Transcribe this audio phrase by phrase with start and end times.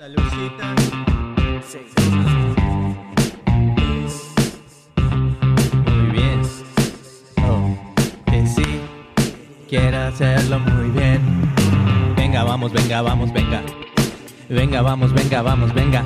[0.00, 0.74] Saludcita.
[5.84, 6.40] Muy bien.
[7.46, 7.76] Oh,
[8.24, 8.80] que sí.
[9.68, 11.20] Quiero hacerlo muy bien.
[12.16, 13.62] Venga, vamos, venga, vamos, venga.
[14.48, 16.02] Venga, vamos, venga, vamos, venga.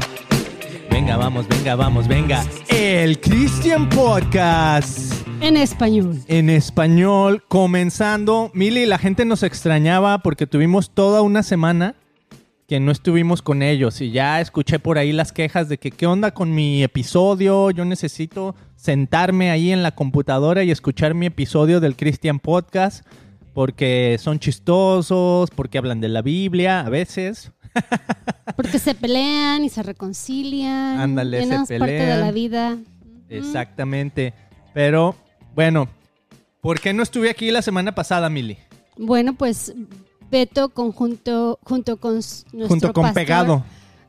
[0.91, 2.45] Venga, vamos, venga, vamos, venga.
[2.67, 5.25] El Christian Podcast.
[5.41, 6.21] En español.
[6.27, 8.51] En español, comenzando.
[8.55, 11.95] Mili, la gente nos extrañaba porque tuvimos toda una semana
[12.75, 16.09] que no estuvimos con ellos y ya escuché por ahí las quejas de que qué
[16.09, 21.79] onda con mi episodio, yo necesito sentarme ahí en la computadora y escuchar mi episodio
[21.79, 23.07] del Christian Podcast
[23.53, 27.53] porque son chistosos, porque hablan de la Biblia a veces.
[28.57, 30.99] Porque se pelean y se reconcilian.
[30.99, 32.21] Ándale, se Menos parte de pelean.
[32.21, 32.79] la vida.
[33.29, 34.35] Exactamente.
[34.73, 35.15] Pero
[35.55, 35.89] bueno,
[36.61, 38.59] ¿por qué no estuve aquí la semana pasada, Mili?
[38.97, 39.73] Bueno, pues
[40.35, 43.65] Beto conjunto, junto con nuestro Junto con pastor- Pegado.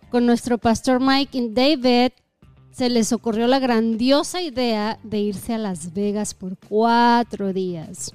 [0.09, 2.14] con nuestro pastor Mike y David,
[2.72, 8.12] se les ocurrió la grandiosa idea de irse a Las Vegas por cuatro días.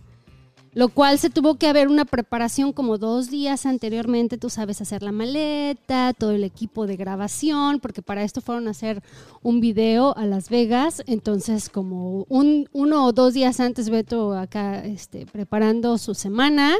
[0.72, 5.04] Lo cual se tuvo que haber una preparación como dos días anteriormente, tú sabes, hacer
[5.04, 9.04] la maleta, todo el equipo de grabación, porque para esto fueron a hacer
[9.42, 11.04] un video a Las Vegas.
[11.06, 16.74] Entonces, como un, uno o dos días antes, Beto acá este, preparando su semana,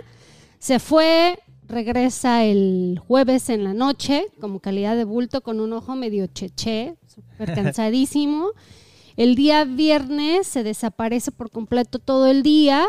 [0.61, 5.97] se fue, regresa el jueves en la noche, como calidad de bulto, con un ojo
[5.97, 8.50] medio cheche, súper cansadísimo.
[9.17, 12.86] El día viernes se desaparece por completo todo el día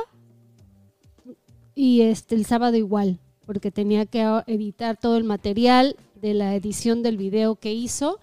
[1.75, 7.03] y este el sábado igual, porque tenía que editar todo el material de la edición
[7.03, 8.19] del video que hizo.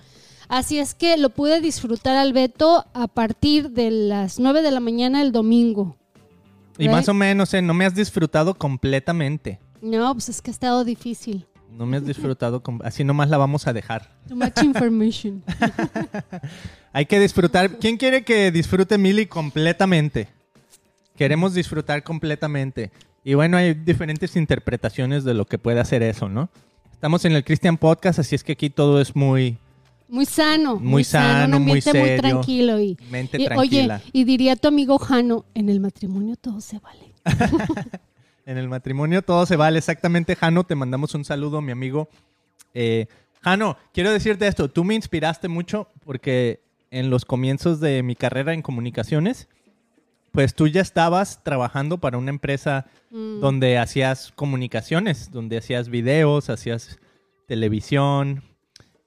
[0.48, 4.80] Así es que lo pude disfrutar al Beto a partir de las 9 de la
[4.80, 5.96] mañana el domingo.
[6.78, 6.92] Y Right.
[6.92, 7.60] más o menos, ¿eh?
[7.62, 9.58] no me has disfrutado completamente.
[9.82, 11.46] No, pues es que ha estado difícil.
[11.70, 14.08] No me has disfrutado, así nomás la vamos a dejar.
[14.28, 15.42] Too much information.
[16.92, 17.78] Hay que disfrutar.
[17.78, 20.28] ¿Quién quiere que disfrute Mili completamente?
[21.16, 22.90] Queremos disfrutar completamente.
[23.24, 26.48] Y bueno, hay diferentes interpretaciones de lo que puede hacer eso, ¿no?
[26.92, 29.58] Estamos en el Christian Podcast, así es que aquí todo es muy
[30.08, 30.76] Muy sano.
[30.76, 32.22] Muy sano, un muy ambiente muy serio.
[32.22, 32.80] tranquilo.
[32.80, 33.96] Y, mente y, tranquila.
[33.96, 37.12] oye, y diría tu amigo Jano, en el matrimonio todo se vale.
[38.46, 39.76] En el matrimonio todo se vale.
[39.76, 42.08] Exactamente, Jano, te mandamos un saludo, mi amigo.
[42.72, 43.06] Eh,
[43.42, 44.70] Jano, quiero decirte esto.
[44.70, 49.48] Tú me inspiraste mucho porque en los comienzos de mi carrera en comunicaciones,
[50.32, 53.40] pues tú ya estabas trabajando para una empresa Mm.
[53.40, 56.98] donde hacías comunicaciones, donde hacías videos, hacías
[57.46, 58.42] televisión,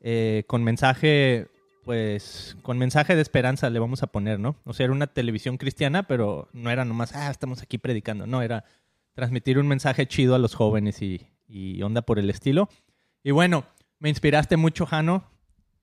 [0.01, 1.47] eh, con mensaje,
[1.85, 4.55] pues, con mensaje de esperanza le vamos a poner, ¿no?
[4.65, 8.41] O sea, era una televisión cristiana, pero no era nomás, ah, estamos aquí predicando, no,
[8.41, 8.65] era
[9.13, 12.69] transmitir un mensaje chido a los jóvenes y, y onda por el estilo.
[13.23, 13.65] Y bueno,
[13.99, 15.23] me inspiraste mucho, Jano,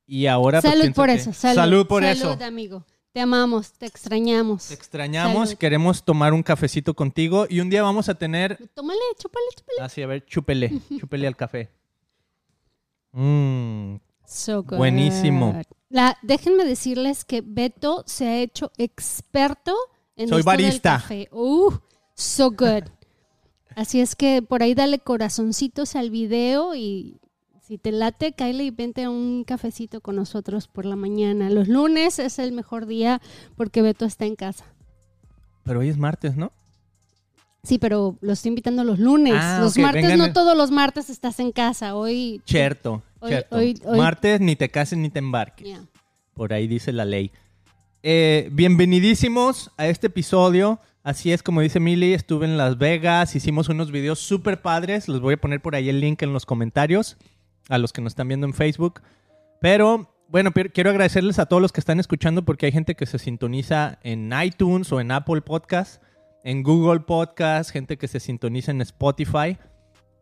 [0.06, 0.60] y ahora...
[0.62, 1.32] pues, salud por que- eso.
[1.32, 2.44] Salud, Salud por Salud, eso.
[2.44, 2.84] amigo.
[3.12, 4.68] Te amamos, te extrañamos.
[4.68, 5.58] Te extrañamos, Salud.
[5.58, 9.78] queremos tomar un cafecito contigo y un día vamos a tener Tómale, chúpale, chúpale.
[9.80, 11.70] Así, a ver, chúpele, chúpele al café.
[13.12, 13.96] Mmm,
[14.30, 14.76] So good.
[14.76, 15.58] Buenísimo.
[15.88, 19.74] La, déjenme decirles que Beto se ha hecho experto
[20.16, 20.92] en Soy esto del barista.
[20.98, 21.28] café.
[21.32, 21.72] Uh,
[22.14, 22.84] so good.
[23.74, 27.16] Así es que por ahí dale corazoncitos al video y
[27.62, 31.48] si te late, Kylie, y vente a un cafecito con nosotros por la mañana.
[31.48, 33.22] Los lunes es el mejor día
[33.56, 34.64] porque Beto está en casa.
[35.62, 36.52] pero hoy es martes, ¿no?
[37.62, 39.34] Sí, pero lo estoy invitando los lunes.
[39.36, 41.94] Ah, los martes, vengan no el- todos los martes estás en casa.
[41.94, 42.40] Hoy.
[42.46, 43.56] Cierto, Hoy- cierto.
[43.56, 45.66] hoy- hoy- Martes ni te cases ni te embarques.
[45.66, 45.84] Yeah.
[46.34, 47.32] Por ahí dice la ley.
[48.02, 50.78] Eh, bienvenidísimos a este episodio.
[51.02, 55.08] Así es como dice Millie, estuve en Las Vegas, hicimos unos videos súper padres.
[55.08, 57.16] Les voy a poner por ahí el link en los comentarios
[57.68, 59.00] a los que nos están viendo en Facebook.
[59.60, 63.18] Pero bueno, quiero agradecerles a todos los que están escuchando porque hay gente que se
[63.18, 66.02] sintoniza en iTunes o en Apple Podcast,
[66.44, 69.56] en Google Podcast, gente que se sintoniza en Spotify.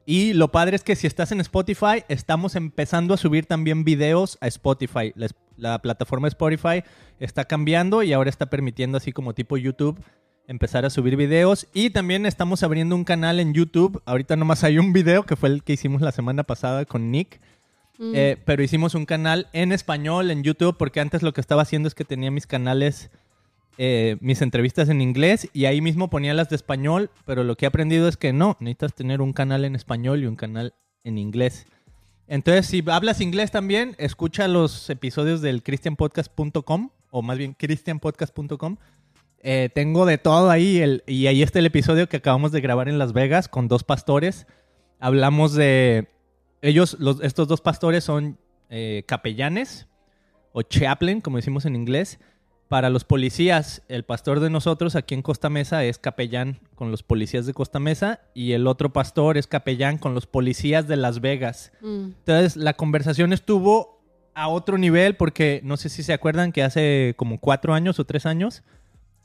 [0.09, 4.39] Y lo padre es que si estás en Spotify, estamos empezando a subir también videos
[4.41, 5.13] a Spotify.
[5.57, 6.85] La, plataforma Spotify
[7.19, 10.01] está cambiando y ahora está permitiendo, así como tipo YouTube,
[10.47, 11.67] empezar a subir videos.
[11.75, 14.01] Y también estamos abriendo un canal en YouTube.
[14.07, 17.41] Ahorita nomás hay un video que fue el que hicimos la semana pasada con Nick.
[17.99, 18.13] Mm.
[18.15, 21.89] Eh, pero hicimos un canal en español en YouTube porque antes lo que estaba haciendo
[21.89, 23.11] es que tenía mis canales,
[23.79, 27.67] eh, mis entrevistas en inglés y ahí mismo ponía las de español, pero lo que
[27.67, 30.75] he aprendido es que no, necesitas tener un canal en español y un canal
[31.05, 31.67] en inglés.
[32.29, 38.77] Entonces, si hablas inglés también, escucha los episodios del christianpodcast.com o más bien christianpodcast.com.
[39.43, 42.99] Eh, tengo de todo ahí y ahí está el episodio que acabamos de grabar en
[42.99, 44.47] Las Vegas con dos pastores.
[44.99, 46.09] Hablamos de
[46.63, 48.39] ellos, los- estos dos pastores son
[48.71, 49.87] eh, capellanes
[50.53, 52.19] o chaplain, como decimos en inglés.
[52.69, 57.05] Para los policías, el pastor de nosotros aquí en Costa Mesa es capellán con los
[57.05, 61.21] policías de Costa Mesa y el otro pastor es capellán con los policías de Las
[61.21, 61.71] Vegas.
[61.81, 62.07] Mm.
[62.19, 64.01] Entonces la conversación estuvo
[64.35, 68.05] a otro nivel porque no sé si se acuerdan que hace como cuatro años o
[68.05, 68.65] tres años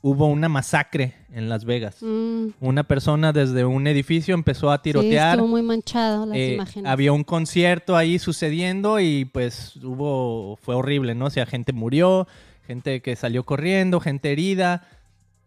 [0.02, 1.96] hubo una masacre en Las Vegas.
[2.00, 2.46] Mm.
[2.60, 5.34] Una persona desde un edificio empezó a Sí, tirotear.
[5.34, 6.88] estuvo muy manchado las Eh, imágenes.
[6.90, 11.26] había un concierto ahí sucediendo y pues hubo, fue horrible, ¿no?
[11.26, 12.26] O sea, gente murió,
[12.66, 14.88] gente que salió corriendo, gente herida.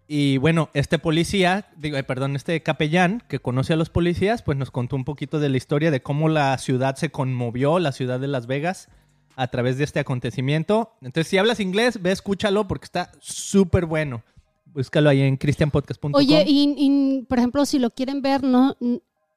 [0.08, 4.58] Y bueno, este policía, digo, eh, perdón, este capellán que conoce a los policías, pues
[4.58, 8.20] nos contó un poquito de la historia de cómo la ciudad se conmovió, la ciudad
[8.20, 8.90] de Las Vegas,
[9.36, 10.94] a través de este acontecimiento.
[11.02, 14.24] Entonces, si hablas inglés, ve, escúchalo porque está súper bueno.
[14.66, 16.12] Búscalo ahí en christianpodcast.com.
[16.14, 18.78] Oye, y, y, por ejemplo, si lo quieren ver no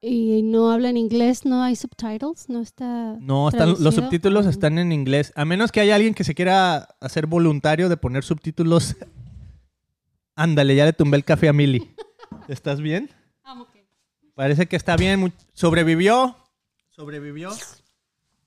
[0.01, 2.49] y no hablan inglés, ¿no hay subtitles?
[2.49, 5.33] ¿No está No, están, los subtítulos están en inglés.
[5.35, 8.97] A menos que haya alguien que se quiera hacer voluntario de poner subtítulos.
[10.37, 11.91] Ándale, ya le tumbé el café a Mili.
[12.47, 13.11] ¿Estás bien?
[13.45, 13.65] Ah.
[14.35, 15.33] Parece que está bien.
[15.53, 16.37] Sobrevivió.
[16.91, 17.51] Sobrevivió.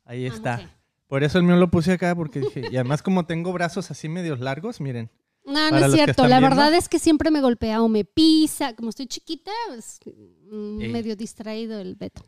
[0.06, 0.78] Ahí Ah, está.
[1.08, 2.62] Por eso el mío lo puse acá, porque dije.
[2.72, 5.10] Y además, como tengo brazos así medios largos, miren.
[5.46, 6.28] No, no es cierto.
[6.28, 6.56] La viendo.
[6.56, 8.76] verdad es que siempre me golpea o me pisa.
[8.76, 10.00] Como estoy chiquita, es
[10.52, 12.24] mm, medio distraído el Beto.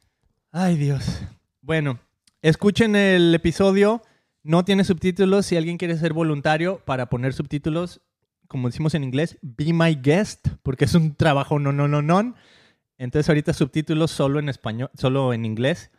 [0.51, 1.21] Ay, Dios.
[1.61, 1.99] Bueno,
[2.41, 4.01] escuchen el episodio.
[4.43, 5.45] No tiene subtítulos.
[5.45, 8.01] Si alguien quiere ser voluntario para poner subtítulos,
[8.47, 12.35] como decimos en inglés, be my guest, porque es un trabajo no, no, no, no.
[12.97, 15.91] Entonces ahorita subtítulos solo en español, solo en inglés.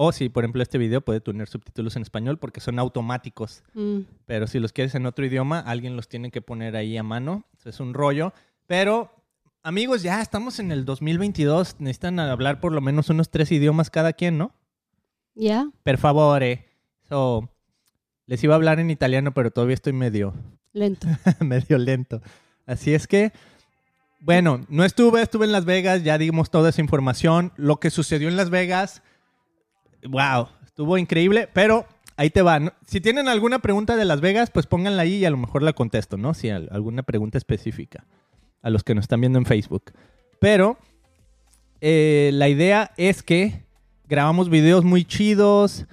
[0.00, 3.64] O si, por ejemplo, este video puede tener subtítulos en español porque son automáticos.
[3.74, 4.02] Mm.
[4.26, 7.42] Pero si los quieres en otro idioma, alguien los tiene que poner ahí a mano.
[7.58, 8.32] Eso es un rollo.
[8.68, 9.10] Pero,
[9.64, 11.80] amigos, ya estamos en el 2022.
[11.80, 14.52] Necesitan hablar por lo menos unos tres idiomas cada quien, ¿no?
[15.34, 15.68] ¿Ya?
[15.82, 16.64] Per favore.
[17.08, 17.50] So,
[18.26, 20.32] les iba a hablar en italiano, pero todavía estoy medio,
[20.74, 21.08] Lento.
[21.40, 22.22] medio lento.
[22.66, 23.32] Así es que,
[24.20, 27.52] bueno, no estuve, estuve en Las Vegas, ya dimos toda esa información.
[27.56, 29.02] Lo que sucedió en Las Vegas,
[30.06, 31.86] wow, estuvo increíble, pero
[32.16, 32.74] ahí te va.
[32.86, 35.72] Si tienen alguna pregunta de Las Vegas, pues pónganla ahí y a lo mejor la
[35.72, 36.34] contesto, ¿no?
[36.34, 38.04] Si alguna pregunta específica
[38.62, 39.92] a los que nos están viendo en Facebook.
[40.40, 40.78] Pero
[41.80, 43.64] eh, la idea es que
[44.06, 45.86] grabamos videos muy chidos.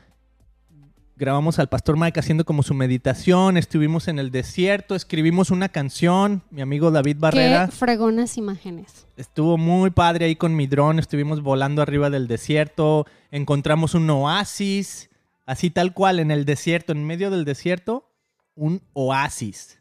[1.17, 3.55] Grabamos al Pastor Mike haciendo como su meditación.
[3.55, 4.95] Estuvimos en el desierto.
[4.95, 6.43] Escribimos una canción.
[6.49, 9.07] Mi amigo David Barrera Qué fregonas imágenes.
[9.15, 10.99] estuvo muy padre ahí con mi dron.
[10.99, 13.05] Estuvimos volando arriba del desierto.
[13.31, 15.09] Encontramos un oasis.
[15.45, 18.11] Así tal cual, en el desierto, en medio del desierto,
[18.53, 19.79] un oasis.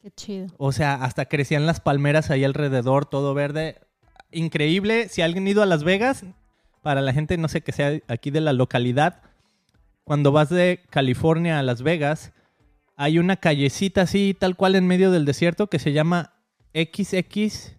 [0.00, 0.46] Qué chido.
[0.58, 3.80] O sea, hasta crecían las palmeras ahí alrededor, todo verde.
[4.30, 5.08] Increíble.
[5.08, 6.24] Si alguien ha ido a Las Vegas,
[6.82, 9.22] para la gente, no sé, que sea aquí de la localidad,
[10.08, 12.32] cuando vas de California a Las Vegas,
[12.96, 16.32] hay una callecita así, tal cual en medio del desierto, que se llama
[16.74, 17.76] XXYZX.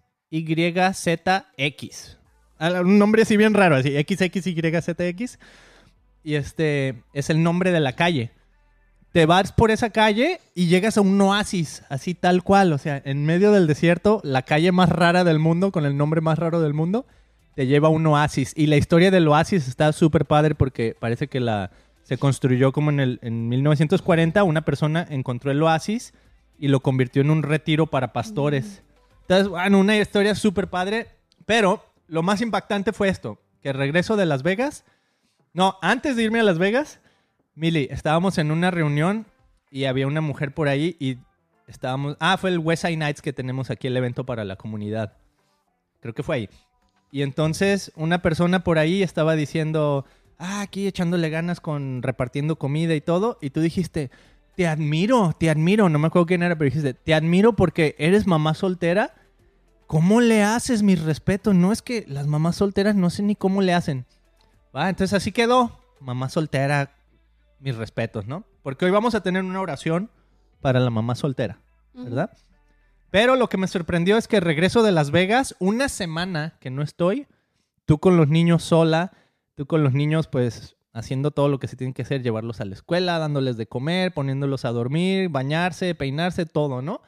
[2.58, 5.38] Ah, Un nombre así bien raro, así, XXYZX.
[6.24, 8.32] Y este es el nombre de la calle
[9.12, 13.02] te vas por esa calle y llegas a un oasis, así tal cual, o sea,
[13.04, 16.60] en medio del desierto, la calle más rara del mundo, con el nombre más raro
[16.60, 17.06] del mundo,
[17.56, 18.52] te lleva a un oasis.
[18.56, 21.72] Y la historia del oasis está súper padre porque parece que la
[22.10, 26.12] se construyó como en, el, en 1940, una persona encontró el oasis
[26.58, 28.82] y lo convirtió en un retiro para pastores.
[29.20, 31.06] Entonces, bueno, una historia súper padre,
[31.46, 34.84] pero lo más impactante fue esto, que regreso de Las Vegas,
[35.52, 36.98] no, antes de irme a Las Vegas,
[37.54, 39.24] Mili, estábamos en una reunión
[39.70, 41.16] y había una mujer por ahí y
[41.68, 42.16] estábamos...
[42.18, 45.12] Ah, fue el West Side Nights que tenemos aquí, el evento para la comunidad.
[46.00, 46.50] Creo que fue ahí.
[47.12, 50.06] Y entonces una persona por ahí estaba diciendo,
[50.40, 53.38] ah, aquí echándole ganas con repartiendo comida y todo.
[53.40, 54.10] Y tú dijiste,
[54.56, 55.88] te admiro, te admiro.
[55.88, 59.14] No me acuerdo quién era, pero dijiste, te admiro porque eres mamá soltera.
[59.86, 61.52] ¿Cómo le haces, mi respeto?
[61.52, 64.06] No es que las mamás solteras no sé ni cómo le hacen.
[64.74, 65.78] Va, entonces así quedó.
[66.00, 66.94] Mamá soltera,
[67.58, 68.44] mis respetos, ¿no?
[68.62, 70.10] Porque hoy vamos a tener una oración
[70.60, 71.60] para la mamá soltera,
[71.92, 72.30] ¿verdad?
[73.10, 76.82] Pero lo que me sorprendió es que regreso de Las Vegas, una semana que no
[76.82, 77.26] estoy,
[77.84, 79.12] tú con los niños sola,
[79.60, 82.64] tú con los niños pues haciendo todo lo que se tiene que hacer, llevarlos a
[82.64, 87.02] la escuela, dándoles de comer, poniéndolos a dormir, bañarse, peinarse, todo, ¿no?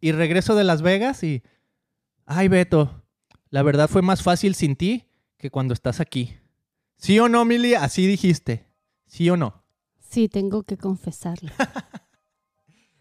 [0.00, 1.42] Y regreso de Las Vegas y,
[2.24, 3.04] ay Beto,
[3.50, 6.38] la verdad fue más fácil sin ti que cuando estás aquí.
[6.96, 7.74] ¿Sí o no, Mili?
[7.74, 8.70] Así dijiste.
[9.04, 9.62] ¿Sí o no?
[9.98, 11.50] Sí, tengo que confesarlo.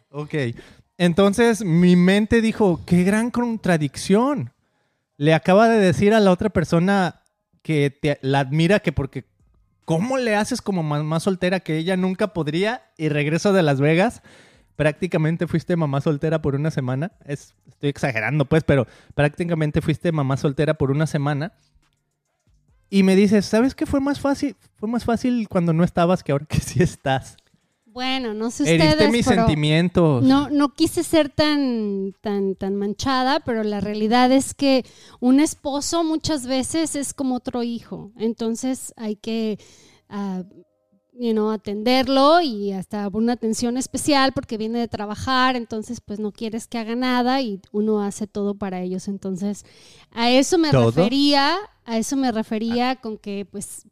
[0.09, 0.33] Ok.
[0.97, 4.53] Entonces mi mente dijo, qué gran contradicción.
[5.15, 7.24] Le acaba de decir a la otra persona
[7.65, 9.25] que te- la admira que porque
[9.85, 12.83] ¿cómo le haces como mamá soltera que ella nunca podría?
[12.95, 14.21] Y regreso de Las Vegas,
[14.75, 17.13] prácticamente fuiste mamá soltera por una semana.
[17.25, 21.53] Es, estoy exagerando, pues, pero prácticamente fuiste mamá soltera por una semana.
[22.91, 24.55] Y me dices, ¿sabes qué fue más fácil?
[24.77, 27.35] Fue más fácil cuando no estabas que ahora que sí estás.
[27.95, 30.21] Bueno, no sé Heriste ustedes, mis pero sentimientos.
[30.21, 34.83] no, no quise ser tan, tan, tan manchada, pero la realidad es que
[35.21, 38.11] un esposo muchas veces es como otro hijo.
[38.17, 39.57] Entonces hay que
[40.09, 40.43] ah,
[41.13, 46.33] you know, atenderlo y hasta una atención especial porque viene de trabajar, entonces pues no
[46.33, 49.07] quieres que haga nada y uno hace todo para ellos.
[49.07, 49.65] Entonces,
[50.11, 50.91] a eso me ¿Todo?
[50.91, 53.85] refería, a eso me refería con que pues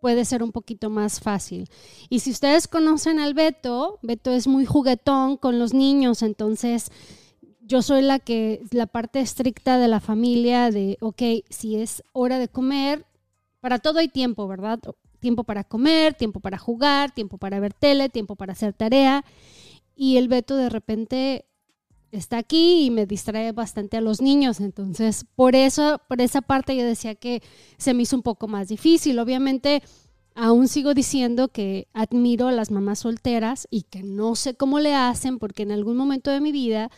[0.00, 1.68] puede ser un poquito más fácil.
[2.08, 6.90] Y si ustedes conocen al Beto, Beto es muy juguetón con los niños, entonces
[7.60, 12.38] yo soy la que, la parte estricta de la familia de, ok, si es hora
[12.38, 13.06] de comer,
[13.60, 14.80] para todo hay tiempo, ¿verdad?
[15.20, 19.24] Tiempo para comer, tiempo para jugar, tiempo para ver tele, tiempo para hacer tarea.
[19.94, 21.44] Y el Beto de repente
[22.12, 24.60] está aquí y me distrae bastante a los niños.
[24.60, 27.42] Entonces, por eso, por esa parte yo decía que
[27.78, 29.18] se me hizo un poco más difícil.
[29.18, 29.82] Obviamente,
[30.34, 34.94] aún sigo diciendo que admiro a las mamás solteras y que no sé cómo le
[34.94, 36.90] hacen porque en algún momento de mi vida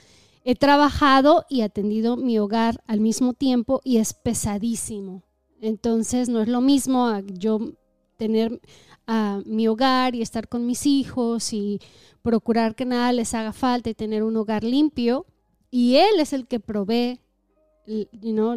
[0.44, 5.22] he trabajado y atendido mi hogar al mismo tiempo y es pesadísimo.
[5.60, 7.60] Entonces, no es lo mismo yo
[8.22, 8.60] tener
[9.08, 11.80] a mi hogar y estar con mis hijos y
[12.22, 15.26] procurar que nada les haga falta y tener un hogar limpio.
[15.72, 17.18] Y Él es el que provee,
[17.84, 18.54] you know,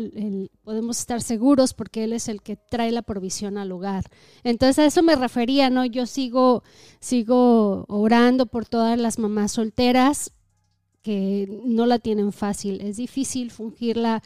[0.63, 4.03] podemos estar seguros porque Él es el que trae la provisión al hogar.
[4.43, 5.83] Entonces a eso me refería, ¿no?
[5.83, 6.61] Yo sigo,
[6.99, 10.31] sigo orando por todas las mamás solteras
[11.01, 12.81] que no la tienen fácil.
[12.81, 14.21] Es difícil fungir la,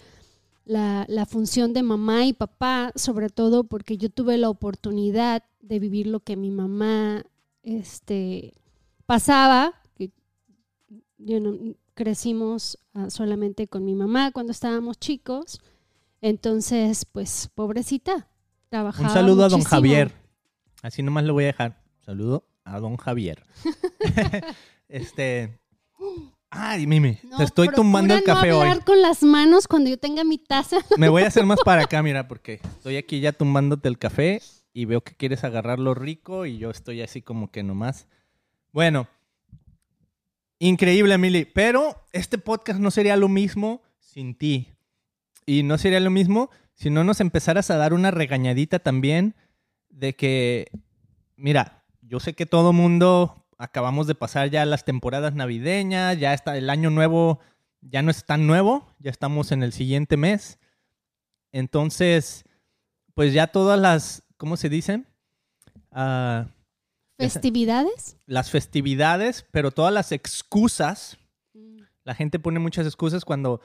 [0.70, 5.80] la, la función de mamá y papá, sobre todo porque yo tuve la oportunidad de
[5.80, 7.26] vivir lo que mi mamá
[7.64, 8.54] este,
[9.08, 9.74] pasaba.
[11.18, 15.60] know, crecimos ah, solamente con mi mamá cuando estábamos chicos.
[16.22, 18.28] Entonces, pues, pobrecita.
[18.70, 19.64] Trabajaba Un saludo a don.
[19.64, 20.12] Javier.
[20.84, 21.82] Así nomás lo voy a dejar.
[22.06, 23.44] Saludo a don Javier.
[24.88, 25.60] este.
[26.52, 28.68] Ay, Mimi, No, te estoy tumbando el café no hoy.
[28.70, 30.78] hablar con las manos cuando yo tenga mi taza.
[30.98, 34.42] Me voy a hacer más para acá, mira, porque estoy aquí ya tumbándote el café
[34.74, 38.08] y veo que quieres agarrarlo rico y yo estoy así como que nomás.
[38.72, 39.08] Bueno,
[40.58, 44.74] increíble, Emily, pero este podcast no sería lo mismo sin ti.
[45.46, 49.36] Y no sería lo mismo si no nos empezaras a dar una regañadita también
[49.90, 50.68] de que,
[51.36, 56.58] mira, yo sé que todo mundo acabamos de pasar ya las temporadas navideñas, ya está
[56.58, 57.40] el año nuevo,
[57.82, 60.58] ya no es tan nuevo, ya estamos en el siguiente mes.
[61.52, 62.46] Entonces,
[63.14, 65.04] pues ya todas las, ¿cómo se dice?
[65.92, 66.48] Ah,
[67.18, 68.16] ¿Festividades?
[68.28, 71.18] las festividades, pero todas las excusas.
[72.06, 73.60] La gente pone muchas excusas cuando,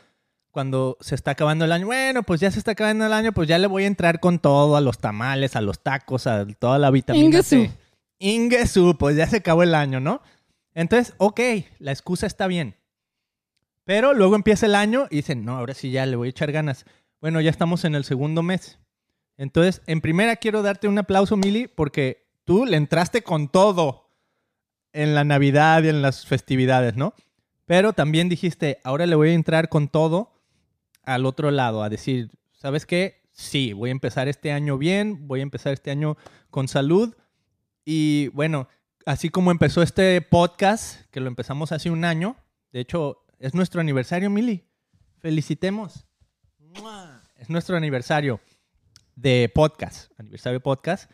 [0.51, 1.87] cuando se está acabando el año.
[1.87, 4.41] Bueno, pues ya se está acabando el año, pues ya le voy a entrar con
[4.41, 7.45] todo, a los tamales, a los tacos, a toda la vitamina.
[7.45, 7.71] C.
[8.19, 10.23] Ingesu, pues ya se acabó el año, ¿no?
[10.75, 11.41] Entonces, ok,
[11.79, 12.77] la excusa está bien.
[13.85, 16.53] Pero luego empieza el año y dicen, no, ahora sí ya le voy a echar
[16.53, 16.85] ganas.
[17.21, 18.79] Bueno, ya estamos en el segundo mes.
[19.37, 24.11] Entonces, en primera quiero darte un aplauso, Mili, porque tú le entraste con todo
[24.93, 27.15] en la Navidad y en las festividades, ¿no?
[27.67, 30.33] Pero también dijiste, ahora le voy a entrar con todo
[31.03, 33.23] al otro lado, a decir, ¿sabes qué?
[33.31, 36.17] Sí, voy a empezar este año bien, voy a empezar este año
[36.51, 37.15] con salud.
[37.85, 38.69] Y bueno,
[39.07, 42.37] así como empezó este podcast, que lo empezamos hace un año,
[42.73, 44.65] de hecho, es nuestro aniversario, Mili.
[45.19, 46.07] Felicitemos.
[47.37, 48.41] Es nuestro aniversario
[49.15, 51.11] de podcast, aniversario de podcast.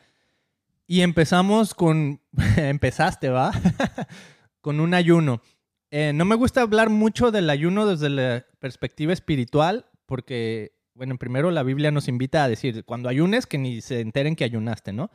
[0.86, 2.20] Y empezamos con,
[2.56, 3.52] empezaste, ¿va?
[4.60, 5.42] con un ayuno.
[5.90, 11.50] Eh, no me gusta hablar mucho del ayuno desde la perspectiva espiritual, porque, bueno, primero
[11.50, 15.10] la Biblia nos invita a decir, cuando ayunes, que ni se enteren que ayunaste, ¿no?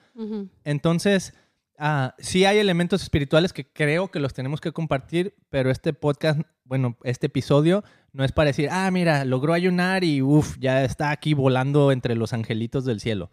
[0.63, 1.33] Entonces,
[1.77, 6.41] ah, sí hay elementos espirituales que creo que los tenemos que compartir, pero este podcast,
[6.63, 11.11] bueno, este episodio no es para decir, ah, mira, logró ayunar y uff, ya está
[11.11, 13.29] aquí volando entre los angelitos del cielo.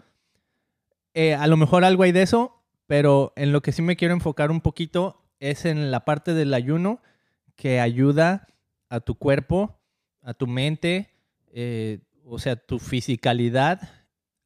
[1.15, 4.15] Eh, a lo mejor algo hay de eso, pero en lo que sí me quiero
[4.15, 7.01] enfocar un poquito es en la parte del ayuno
[7.57, 8.49] que ayuda
[8.89, 9.81] a tu cuerpo,
[10.23, 11.11] a tu mente,
[11.53, 13.81] eh, o sea, tu fisicalidad.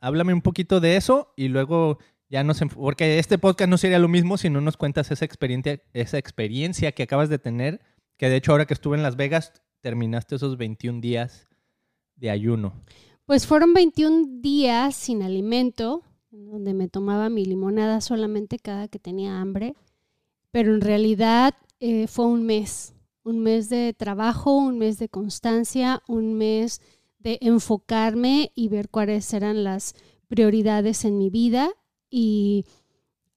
[0.00, 2.60] Háblame un poquito de eso y luego ya nos...
[2.74, 6.92] Porque este podcast no sería lo mismo si no nos cuentas esa experiencia, esa experiencia
[6.92, 7.80] que acabas de tener,
[8.16, 11.48] que de hecho ahora que estuve en Las Vegas terminaste esos 21 días
[12.16, 12.74] de ayuno.
[13.24, 16.02] Pues fueron 21 días sin alimento.
[16.30, 19.74] donde me tomaba mi limonada solamente cada que tenía hambre,
[20.50, 26.02] pero en realidad eh, fue un mes, un mes de trabajo, un mes de constancia,
[26.08, 26.82] un mes
[27.18, 29.94] de enfocarme y ver cuáles eran las
[30.28, 31.70] prioridades en mi vida.
[32.10, 32.64] Y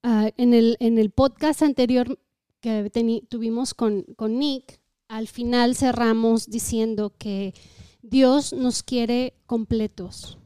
[0.04, 2.20] ah, en, el, en el podcast anterior
[2.62, 2.90] que
[3.30, 7.54] tuvimos con, con Nick, al final cerramos diciendo que
[8.02, 10.38] Dios nos quiere completos,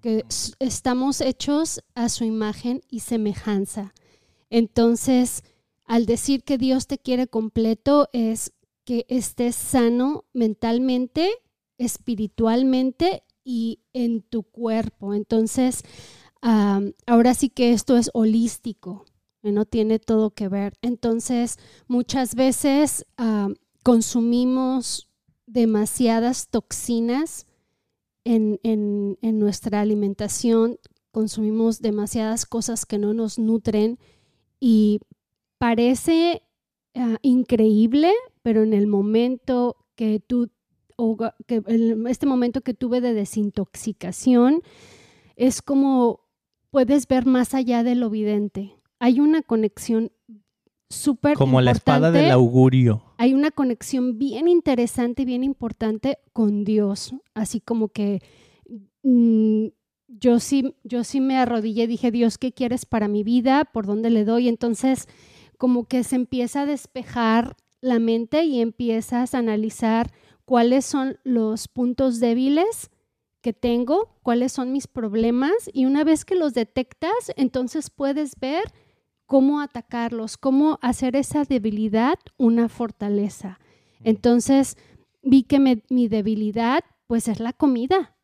[0.00, 0.24] que
[0.58, 3.94] estamos hechos a su imagen y semejanza.
[4.50, 5.42] Entonces,
[5.84, 8.52] al decir que Dios te quiere completo es
[8.84, 11.30] que estés sano mentalmente,
[11.78, 15.14] espiritualmente y en tu cuerpo.
[15.14, 15.82] Entonces,
[16.42, 19.04] ahora sí que esto es holístico,
[19.42, 20.74] no tiene todo que ver.
[20.82, 21.58] Entonces,
[21.88, 23.06] muchas veces
[23.82, 25.08] consumimos
[25.46, 27.46] demasiadas toxinas
[28.24, 28.58] en,
[29.22, 30.78] nuestra alimentación,
[31.10, 33.98] consumimos demasiadas cosas que no nos nutren
[34.60, 35.00] y
[35.58, 36.42] parece
[36.94, 40.50] ah, increíble, pero en el momento que tú,
[40.96, 41.16] o
[41.48, 44.62] en este momento que tuve de desintoxicación,
[45.36, 46.21] es como
[46.72, 48.74] puedes ver más allá de lo evidente.
[48.98, 50.10] Hay una conexión
[50.88, 53.04] súper Como la espada del augurio.
[53.18, 57.14] Hay una conexión bien interesante, bien importante con Dios.
[57.34, 58.20] Así como que
[59.02, 59.66] mm,
[60.08, 63.66] yo, sí, yo sí me arrodillé y dije, Dios, ¿qué quieres para mi vida?
[63.66, 64.48] ¿Por dónde le doy?
[64.48, 65.08] Entonces,
[65.58, 70.10] como que se empieza a despejar la mente y empiezas a analizar
[70.46, 72.90] cuáles son los puntos débiles
[73.42, 78.62] que tengo, cuáles son mis problemas y una vez que los detectas, entonces puedes ver
[79.26, 83.58] cómo atacarlos, cómo hacer esa debilidad una fortaleza.
[84.04, 84.76] Entonces
[85.22, 88.16] vi que mi debilidad pues es la comida.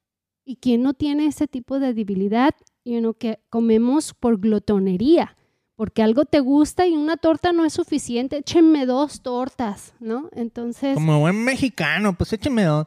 [0.44, 2.54] ¿Y quién no tiene ese tipo de debilidad?
[2.82, 5.36] Y uno que comemos por glotonería,
[5.74, 10.30] porque algo te gusta y una torta no es suficiente, échenme dos tortas, ¿no?
[10.32, 10.94] Entonces...
[10.94, 12.86] Como buen mexicano, pues échenme dos.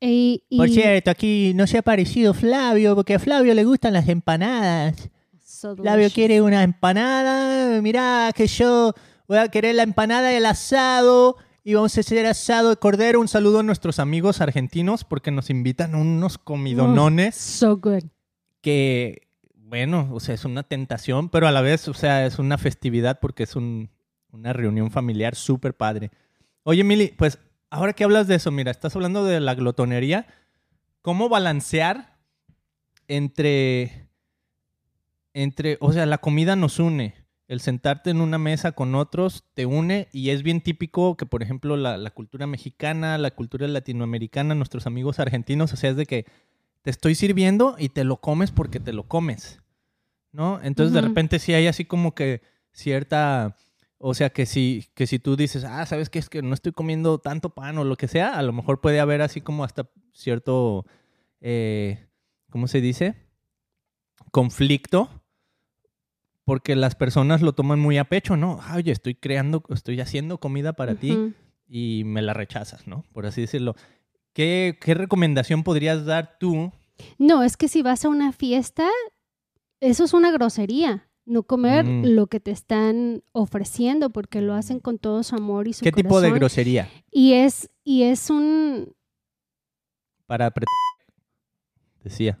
[0.00, 5.10] Por cierto, aquí no se ha aparecido Flavio, porque a Flavio le gustan las empanadas.
[5.76, 7.80] Flavio quiere una empanada.
[7.82, 8.94] Mirá que yo
[9.26, 11.36] voy a querer la empanada y el asado.
[11.64, 13.20] Y vamos a hacer asado de cordero.
[13.20, 17.34] Un saludo a nuestros amigos argentinos porque nos invitan a unos comidonones.
[17.34, 18.04] so good.
[18.60, 22.56] Que, bueno, o sea, es una tentación, pero a la vez, o sea, es una
[22.56, 26.10] festividad porque es una reunión familiar súper padre.
[26.62, 27.38] Oye, Mili, pues
[27.70, 30.26] ahora que hablas de eso, mira, estás hablando de la glotonería.
[31.02, 32.18] ¿Cómo balancear
[33.06, 34.08] entre
[35.34, 37.14] entre, o sea, la comida nos une.
[37.46, 41.42] El sentarte en una mesa con otros te une y es bien típico que, por
[41.42, 46.26] ejemplo, la, cultura mexicana, la cultura latinoamericana, nuestros amigos argentinos, o sea, es de que
[46.82, 49.60] te estoy sirviendo y te lo comes porque te lo comes,
[50.32, 50.60] ¿no?
[50.62, 53.56] Entonces, de repente sí hay así como que cierta,
[53.98, 56.18] o sea, que si, que si tú dices, ah, ¿sabes qué?
[56.18, 59.00] Es que no estoy comiendo tanto pan o lo que sea, a lo mejor puede
[59.00, 60.86] haber así como hasta cierto,
[61.40, 62.06] eh,
[62.50, 63.14] ¿cómo se dice?
[64.30, 65.10] Conflicto
[66.48, 68.60] porque las personas lo toman muy a pecho, ¿no?
[68.74, 71.34] Oye, estoy creando, estoy haciendo comida para ti
[71.68, 73.04] y me la rechazas, ¿no?
[73.12, 73.74] Por así decirlo.
[74.32, 76.72] ¿Qué, recomendación podrías dar tú?
[77.18, 78.88] No, es que si vas a una fiesta,
[79.80, 81.07] eso es una grosería.
[81.28, 82.06] No comer mm.
[82.06, 85.92] lo que te están ofreciendo porque lo hacen con todo su amor y su ¿Qué
[85.92, 86.88] tipo de grosería?
[87.10, 88.94] Y es, y es un...
[90.26, 90.52] Para...
[92.02, 92.38] Decía.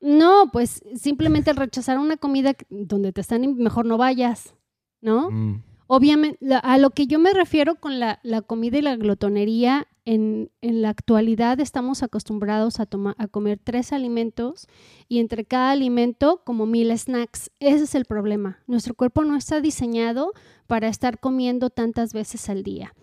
[0.00, 4.54] No, pues simplemente rechazar una comida donde te están, mejor no vayas,
[5.00, 5.30] ¿no?
[5.30, 5.62] Mm.
[5.86, 10.88] Obviamente, a lo que yo me refiero con la, comida y la glotonería, en, la
[10.88, 12.88] actualidad estamos acostumbrados a,
[13.18, 14.66] a comer tres alimentos
[15.08, 17.50] y entre cada alimento como mil snacks.
[17.60, 18.58] Ese es el problema.
[18.66, 20.32] Nuestro cuerpo no está diseñado
[20.66, 22.94] para estar comiendo tantas veces al día.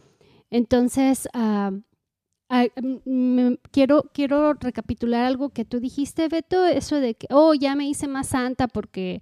[0.50, 1.28] Entonces,
[3.06, 7.88] Mm, quiero, quiero recapitular algo que tú dijiste, Beto, eso de que, oh, ya me
[7.88, 9.22] hice más santa porque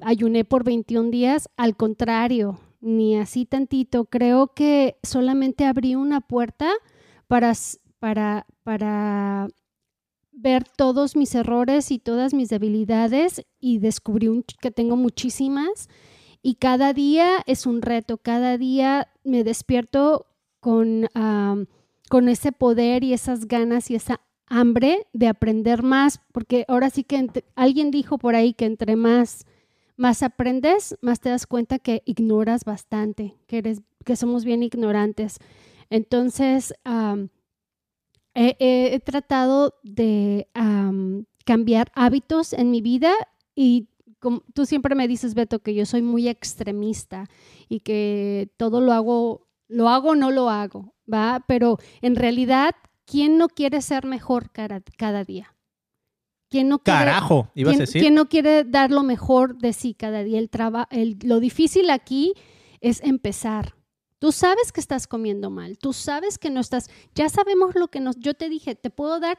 [0.00, 1.48] ayuné por 21 días.
[1.56, 4.06] Al contrario, ni así tantito.
[4.06, 6.70] Creo que solamente abrí una puerta
[7.26, 7.52] para,
[7.98, 9.48] para, para
[10.32, 15.88] ver todos mis errores y todas mis debilidades y descubrí un, que tengo muchísimas.
[16.42, 20.26] Y cada día es un reto, cada día me despierto
[20.60, 21.08] con
[22.08, 27.02] con ese poder y esas ganas y esa hambre de aprender más, porque ahora sí
[27.02, 29.46] que alguien dijo por ahí que entre más
[29.96, 35.38] más aprendes, más te das cuenta que ignoras bastante, que eres que somos bien ignorantes.
[35.90, 36.74] Entonces,
[38.34, 40.48] he, tratado de
[41.44, 43.12] cambiar hábitos en mi vida
[43.54, 47.28] y como tú siempre me dices, Beto, que yo soy muy extremista
[47.68, 51.44] y que todo lo hago, lo hago o no lo hago, ¿va?
[51.46, 55.54] Pero en realidad, ¿quién no quiere ser mejor cada, cada día?
[56.48, 58.00] ¿Quién no quiere, Carajo, ibas a ¿quién, decir.
[58.00, 60.38] quién no quiere dar lo mejor de sí cada día?
[60.38, 62.32] El traba- el- lo difícil aquí
[62.80, 63.74] es empezar.
[64.24, 68.00] Tú sabes que estás comiendo mal, tú sabes que no estás, ya sabemos lo que
[68.00, 69.36] nos, yo te dije, te puedo dar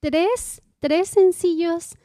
[0.00, 1.96] tres, tres sencillos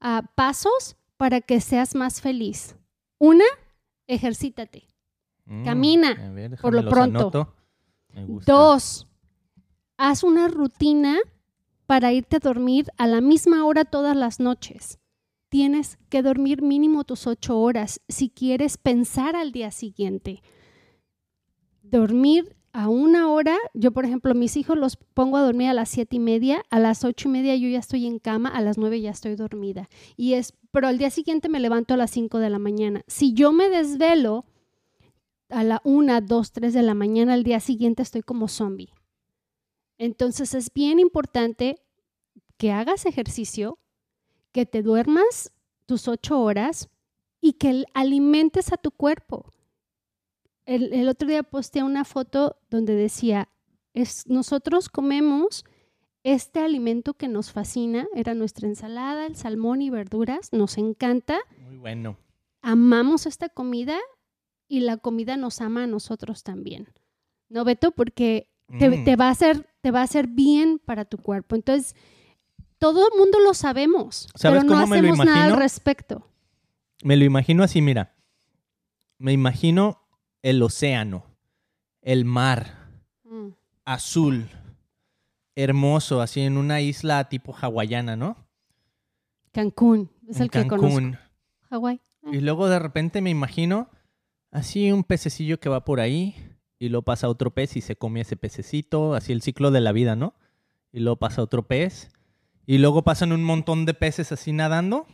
[0.00, 2.74] ah, pasos para que seas más feliz.
[3.20, 3.44] Una,
[4.08, 4.88] ejercítate.
[5.44, 7.54] Mm, camina, ver, por lo pronto.
[8.44, 9.06] Dos,
[9.96, 11.18] haz una rutina
[11.86, 14.98] para irte a dormir a la misma hora todas las noches.
[15.50, 20.42] Tienes que dormir mínimo tus ocho horas si quieres pensar al día siguiente.
[21.96, 25.88] Dormir a una hora, yo por ejemplo, mis hijos los pongo a dormir a las
[25.88, 28.76] siete y media, a las ocho y media yo ya estoy en cama, a las
[28.76, 29.88] nueve ya estoy dormida.
[30.14, 33.00] Y es, pero al día siguiente me levanto a las cinco de la mañana.
[33.06, 34.44] Si yo me desvelo,
[35.48, 38.92] a la una, dos, tres de la mañana al día siguiente estoy como zombie.
[39.96, 41.80] Entonces es bien importante
[42.58, 43.78] que hagas ejercicio,
[44.52, 45.50] que te duermas
[45.86, 46.90] tus ocho horas
[47.40, 49.50] y que alimentes a tu cuerpo.
[50.66, 53.48] El, el otro día posteé una foto donde decía,
[53.94, 55.64] es, nosotros comemos
[56.24, 61.76] este alimento que nos fascina, era nuestra ensalada, el salmón y verduras, nos encanta, Muy
[61.76, 62.18] bueno.
[62.62, 63.96] amamos esta comida
[64.68, 66.88] y la comida nos ama a nosotros también.
[67.48, 67.92] ¿No, Beto?
[67.92, 68.50] Porque
[68.80, 69.04] te, Mm.
[69.04, 71.54] te va a hacer, te va a hacer bien para tu cuerpo.
[71.54, 71.94] Entonces,
[72.78, 76.26] todo el mundo lo sabemos, ¿Sabes pero no cómo me lo hacemos nada al respecto.
[77.04, 78.16] Me lo imagino así, mira.
[79.18, 80.02] Me imagino
[80.42, 81.24] el océano,
[82.02, 82.88] el mar,
[83.24, 83.48] Mm.
[83.84, 84.48] azul,
[85.56, 88.36] hermoso, así en una isla tipo hawaiana, ¿no?
[89.52, 90.88] Cancún, es en el que conozco.
[90.88, 91.18] Cancún.
[91.70, 92.00] Hawái.
[92.24, 93.88] Ah, Y luego de repente me imagino
[94.50, 96.34] así un pececillo que va por ahí
[96.78, 99.92] y luego pasa otro pez y se come ese pececito, así el ciclo de la
[99.92, 100.34] vida, ¿no?
[100.92, 102.10] Y luego pasa otro pez
[102.66, 105.06] y luego pasan un montón de peces así nadando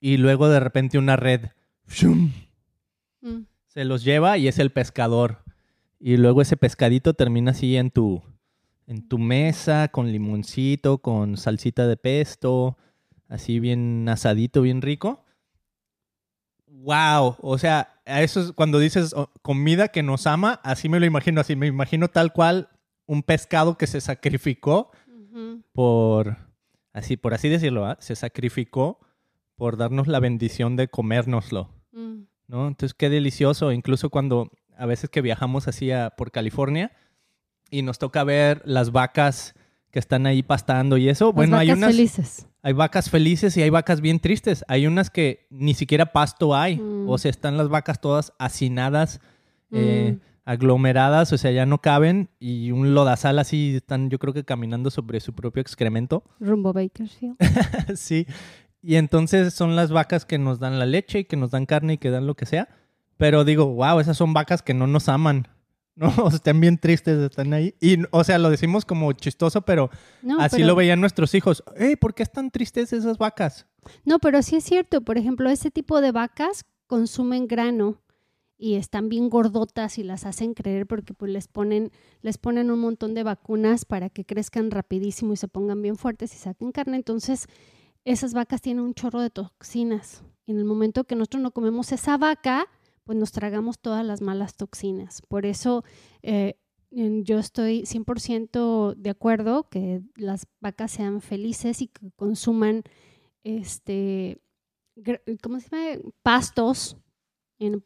[0.00, 1.46] y luego de repente una red
[1.88, 2.32] ¡shum!
[3.22, 3.40] mm.
[3.76, 5.44] Se los lleva y es el pescador.
[6.00, 8.22] Y luego ese pescadito termina así en tu
[8.86, 12.78] en tu mesa con limoncito, con salsita de pesto,
[13.28, 15.26] así bien asadito, bien rico.
[16.66, 20.98] Wow, o sea, a eso es cuando dices oh, comida que nos ama, así me
[20.98, 22.70] lo imagino, así me imagino tal cual
[23.04, 24.90] un pescado que se sacrificó
[25.72, 26.38] por
[26.94, 27.98] así por así decirlo, ¿ah?
[28.00, 29.00] se sacrificó
[29.54, 31.74] por darnos la bendición de comérnoslo.
[31.92, 32.22] Mm.
[32.48, 32.68] ¿No?
[32.68, 33.72] Entonces, qué delicioso.
[33.72, 36.92] Incluso cuando a veces que viajamos así a- por California
[37.70, 39.54] y nos toca ver las vacas
[39.90, 41.26] que están ahí pastando y eso.
[41.26, 42.46] Las bueno, hay vacas unas, felices.
[42.62, 44.64] hay vacas felices y hay vacas bien tristes.
[44.68, 46.76] Hay unas que ni siquiera pasto hay.
[46.76, 47.08] Mm.
[47.08, 49.20] O sea, están las vacas todas hacinadas,
[49.72, 50.20] eh, Mm.
[50.44, 54.90] aglomeradas, o sea, ya no caben y un lodazal así están, yo creo que caminando
[54.90, 56.22] sobre su propio excremento.
[56.38, 57.36] Rumbo Bakersfield.
[57.96, 58.26] sí.
[58.86, 61.94] Y entonces son las vacas que nos dan la leche y que nos dan carne
[61.94, 62.68] y que dan lo que sea.
[63.16, 65.48] Pero digo, wow, esas son vacas que no nos aman.
[65.98, 67.74] No, o sea, están bien tristes, están ahí.
[67.80, 69.88] Y, o sea, lo decimos como chistoso, pero
[70.20, 71.64] No, así pero- lo veían nuestros hijos.
[71.74, 73.66] Ey, ¿por qué están tristes esas vacas?
[74.04, 75.00] No, pero sí es cierto.
[75.00, 78.02] Por ejemplo, ese tipo de vacas consumen grano
[78.58, 82.78] y están bien gordotas y las hacen creer porque pues les ponen, les ponen un
[82.80, 86.96] montón de vacunas para que crezcan rapidísimo y se pongan bien fuertes y saquen carne.
[86.96, 87.46] Entonces,
[88.06, 90.22] esas vacas tienen un chorro de toxinas.
[90.46, 92.66] Y en el momento que nosotros no comemos esa vaca,
[93.04, 95.22] pues nos tragamos todas las malas toxinas.
[95.28, 95.84] Por eso
[96.22, 96.54] eh,
[96.90, 102.84] yo estoy 100% de acuerdo que las vacas sean felices y que consuman
[103.42, 104.40] este,
[105.42, 106.10] ¿cómo se llama?
[106.22, 106.96] Pastos.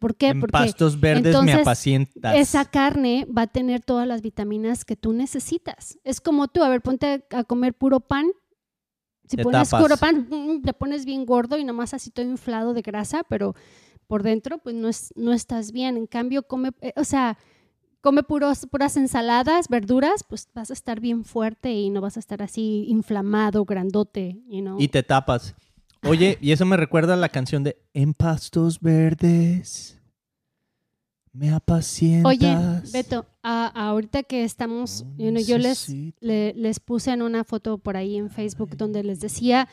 [0.01, 0.29] ¿Por qué?
[0.29, 2.37] en Porque pastos verdes me apacientas.
[2.37, 5.99] esa carne va a tener todas las vitaminas que tú necesitas.
[6.03, 8.27] Es como tú, a ver, ponte a, a comer puro pan.
[9.31, 9.83] Si Te pones tapas.
[9.85, 13.55] puro pan, mm, te pones bien gordo y nomás así todo inflado de grasa, pero
[14.09, 15.97] por dentro pues no, es, no estás bien.
[15.97, 17.39] En cambio, come, eh, o sea,
[18.01, 22.21] come puros, puras ensaladas, verduras, pues vas a estar bien fuerte y no vas a
[22.21, 24.81] estar así inflamado, grandote, you know.
[24.81, 25.55] Y te tapas.
[26.09, 30.00] Oye, y eso me recuerda a la canción de En pastos verdes
[31.33, 32.29] me apacientas.
[32.31, 32.57] Oye,
[32.93, 37.23] Beto, a- ahorita que estamos, No you know, yo les, necesito- le- les puse en
[37.23, 39.69] una foto por ahí en Facebook donde les decía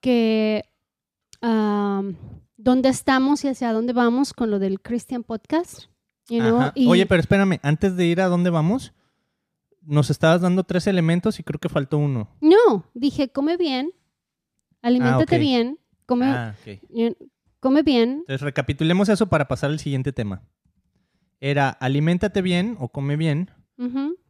[0.00, 0.64] que
[2.56, 5.84] dónde estamos y hacia dónde vamos con lo del Christian Podcast.
[6.30, 6.72] you know, Ajá.
[6.74, 8.94] y- Oye, pero espérame, antes de ir a dónde vamos,
[9.82, 12.30] nos estabas dando tres elementos y creo que faltó uno.
[12.40, 13.92] No, dije, come bien,
[14.80, 16.54] aliméntate Ah, bien, come, Ah,
[17.60, 18.10] come bien.
[18.20, 20.42] Entonces recapitulemos eso para pasar al siguiente tema.
[21.46, 23.50] Era aliméntate bien o come bien,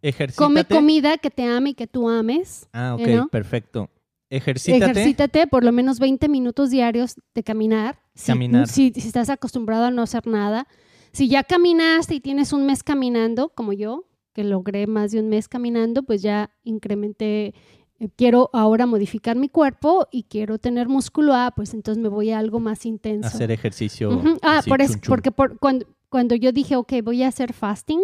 [0.03, 0.35] ejercítate.
[0.35, 2.68] Come comida que te ame y que tú ames.
[2.72, 3.29] Ah, ok, ¿eh, no?
[3.29, 3.88] perfecto.
[4.29, 4.90] Ejercítate.
[4.90, 8.00] Ejercítate por lo menos 20 minutos diarios de caminar.
[8.27, 8.66] Caminar.
[8.66, 10.66] Si, si estás acostumbrado a no hacer nada.
[11.12, 15.29] Si ya caminaste y tienes un mes caminando, como yo, que logré más de un
[15.29, 17.55] mes caminando, pues ya incrementé.
[18.00, 22.31] eh, Quiero ahora modificar mi cuerpo y quiero tener músculo, ah, pues entonces me voy
[22.31, 23.29] a algo más intenso.
[23.29, 24.20] Hacer ejercicio.
[24.42, 27.98] Ah, por eso, porque por, cuando, cuando yo dije, ok, voy a hacer fasting,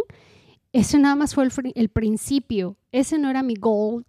[0.72, 1.46] eso nada más fue
[1.76, 2.76] el, principio.
[2.90, 4.04] Ese no era mi goal,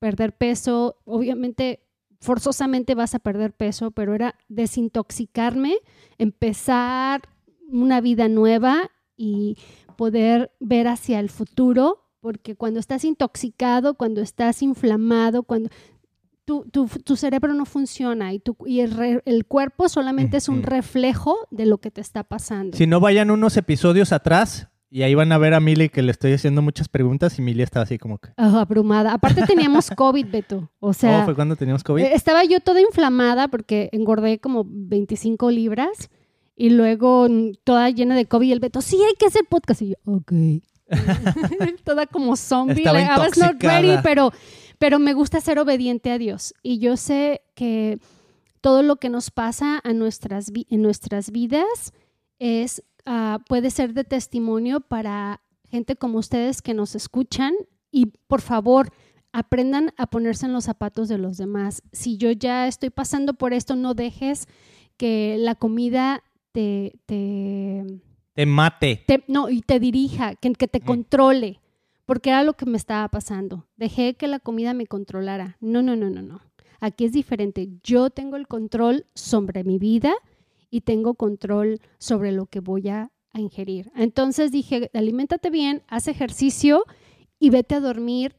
[0.00, 0.96] perder peso.
[1.04, 1.86] Obviamente,
[2.20, 5.76] forzosamente vas a perder peso, pero era desintoxicarme,
[6.18, 7.28] empezar
[7.68, 9.56] una vida nueva y
[9.96, 15.70] poder ver hacia el futuro, porque cuando estás intoxicado, cuando estás inflamado, cuando
[16.44, 20.48] tu, tu- tu cerebro no funciona y, tu, y el, re- el cuerpo solamente es
[20.48, 22.76] un reflejo de lo que te está pasando.
[22.76, 26.12] Si no vayan unos episodios atrás y ahí van a ver a Mili que le
[26.12, 28.28] estoy haciendo muchas preguntas y Mili estaba así como que.
[28.36, 29.12] Ah, abrumada.
[29.12, 30.70] Aparte teníamos COVID, Beto.
[30.80, 32.02] O sea, oh, fue cuando teníamos COVID.
[32.04, 36.10] eh, estaba yo toda inflamada porque engordé como 25 libras
[36.56, 37.26] y luego
[37.64, 39.82] toda llena de COVID y el Beto, sí, hay que hacer podcast.
[39.82, 40.32] Y yo, ok.
[41.84, 42.78] toda como zombie.
[42.78, 44.32] Estaba like, I was not ready, pero,
[44.78, 46.54] pero me gusta ser obediente a Dios.
[46.62, 47.98] Y yo sé que
[48.60, 51.92] todo lo que nos pasa a nuestras, en nuestras vidas
[52.38, 57.52] es, ah, puede ser de testimonio para gente como ustedes que nos escuchan.
[57.90, 58.90] Y por favor,
[59.32, 61.82] aprendan a ponerse en los zapatos de los demás.
[61.92, 64.46] Si yo ya estoy pasando por esto, no dejes
[64.96, 67.84] que la comida te, te,
[68.34, 69.02] Te mate.
[69.06, 70.84] te- no, y te dirija, que, que te Mm.
[70.84, 71.60] controle,
[72.04, 73.66] porque era lo que me estaba pasando.
[73.76, 75.56] Dejé que la comida me controlara.
[75.60, 76.40] No, no, no, no, no.
[76.80, 77.68] Aquí es diferente.
[77.82, 80.14] Yo tengo el control sobre mi vida
[80.70, 83.90] y tengo control sobre lo que voy a, ingerir.
[83.96, 86.84] Entonces dije, aliméntate bien, haz ejercicio
[87.40, 88.36] y vete a dormir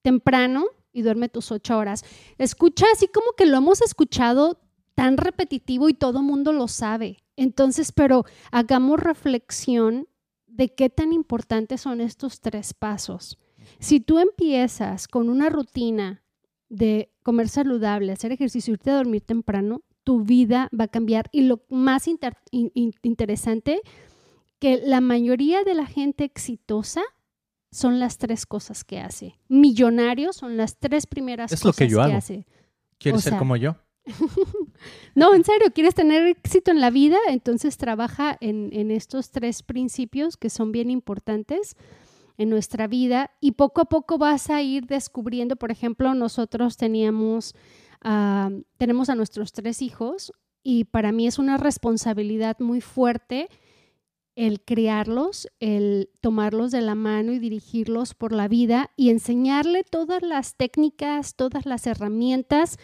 [0.00, 2.04] temprano y duerme tus ocho horas.
[2.38, 4.60] Escucha así como que lo hemos escuchado
[4.94, 7.16] tan repetitivo y todo mundo lo sabe.
[7.34, 10.06] Entonces, pero hagamos reflexión
[10.54, 13.38] de qué tan importantes son estos tres pasos.
[13.78, 16.22] Si tú empiezas con una rutina
[16.68, 21.28] de comer saludable, hacer ejercicio, irte a dormir temprano, tu vida va a cambiar.
[21.32, 23.80] Y lo más inter- in- in- interesante,
[24.58, 27.02] que la mayoría de la gente exitosa
[27.70, 29.38] son las tres cosas que hace.
[29.48, 32.14] Millonarios son las tres primeras Es cosas que yo hago.
[32.16, 32.46] hace.
[32.98, 33.76] ¿Quieres o ser como yo?
[35.14, 37.18] No, en serio, ¿quieres tener éxito en la vida?
[37.28, 41.76] Entonces trabaja en, estos tres principios que son bien importantes
[42.38, 47.54] en nuestra vida y poco a poco vas a ir descubriendo, por ejemplo, nosotros teníamos,
[48.02, 53.48] ah, tenemos a nuestros tres hijos y para mí es una responsabilidad muy fuerte
[54.34, 60.22] el criarlos, el tomarlos de la mano y dirigirlos por la vida y enseñarle todas
[60.22, 62.78] las técnicas, todas las herramientas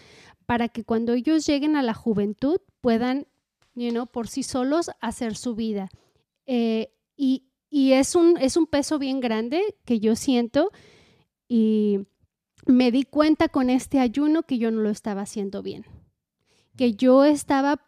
[0.49, 3.27] para que cuando ellos lleguen a la juventud puedan,
[3.75, 5.91] you por sí solos hacer su vida.
[6.47, 10.71] Eh, y es, un, es un peso bien grande que yo siento
[11.49, 12.07] y
[12.65, 15.85] me di cuenta con este ayuno que yo no lo estaba haciendo bien,
[16.79, 17.85] que yo estaba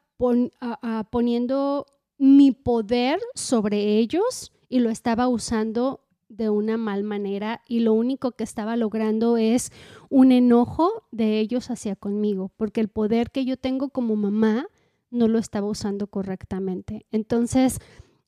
[1.09, 1.87] poniendo
[2.19, 8.33] mi poder sobre ellos y lo estaba usando de una mal manera y lo único
[8.33, 9.73] que estaba logrando es
[10.09, 14.67] un enojo de ellos hacia conmigo, porque el poder que yo tengo como mamá
[15.11, 17.05] no lo estaba usando correctamente.
[17.11, 17.81] Entonces,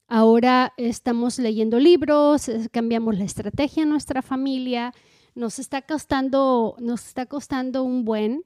[0.08, 4.92] ahora estamos leyendo libros, cambiamos la estrategia en nuestra familia,
[5.34, 8.44] nos está costando, nos está costando un buen,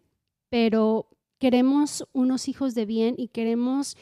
[0.50, 3.96] pero queremos unos hijos de bien y queremos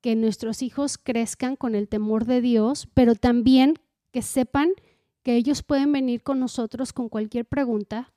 [0.00, 3.74] que nuestros hijos crezcan con el temor de Dios, pero también
[4.16, 4.70] que sepan
[5.22, 8.14] que ellos pueden venir con nosotros con cualquier pregunta,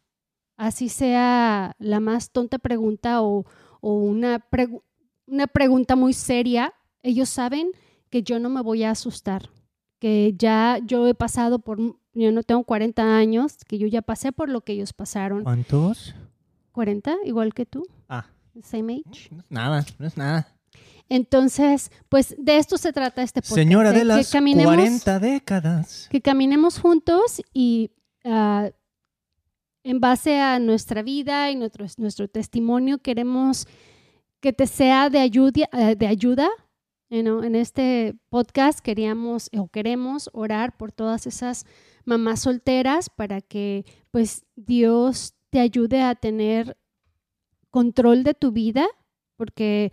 [0.56, 3.46] así sea la más tonta pregunta o,
[3.82, 4.82] o una, pregu-
[5.28, 7.72] una pregunta muy seria, ellos saben
[8.10, 9.50] que yo no me voy a asustar,
[10.00, 11.80] que ya yo he pasado por,
[12.14, 15.44] yo no tengo 40 años, que yo ya pasé por lo que ellos pasaron.
[15.44, 16.16] ¿Cuántos?
[16.72, 18.26] 40, igual que tú, Ah,
[18.64, 19.28] same age.
[19.32, 20.48] no es nada, no es nada.
[21.10, 23.56] Entonces, pues de esto se trata este podcast.
[23.56, 26.08] Señora de que las caminemos- 40 décadas.
[26.12, 27.92] que caminemos juntos y
[28.26, 28.70] ah,
[29.84, 33.66] en base a nuestra vida y nuestro, nuestro testimonio queremos
[34.40, 36.48] que te sea de ayuda, eh, de ayuda.
[37.12, 41.66] you know, en este podcast queríamos o queremos orar por todas esas
[42.06, 46.78] mamás solteras para que pues Dios te ayude a tener
[47.72, 48.86] control de tu vida
[49.38, 49.92] porque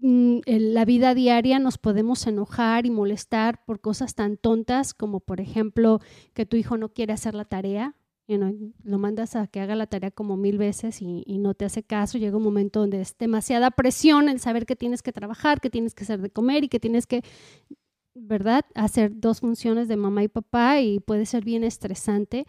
[0.00, 5.40] en la vida diaria nos podemos enojar y molestar por cosas tan tontas como, por
[5.40, 6.00] ejemplo,
[6.34, 7.94] que tu hijo no quiere hacer la tarea.
[8.28, 11.54] you know, lo mandas a que haga la tarea como mil veces y, y no
[11.54, 12.18] te hace caso.
[12.18, 15.94] Llega un momento donde es demasiada presión el saber que tienes que trabajar, que tienes
[15.94, 17.22] que hacer de comer y que tienes que,
[18.14, 22.46] ¿verdad?, hacer dos funciones de mamá y papá y puede ser bien estresante.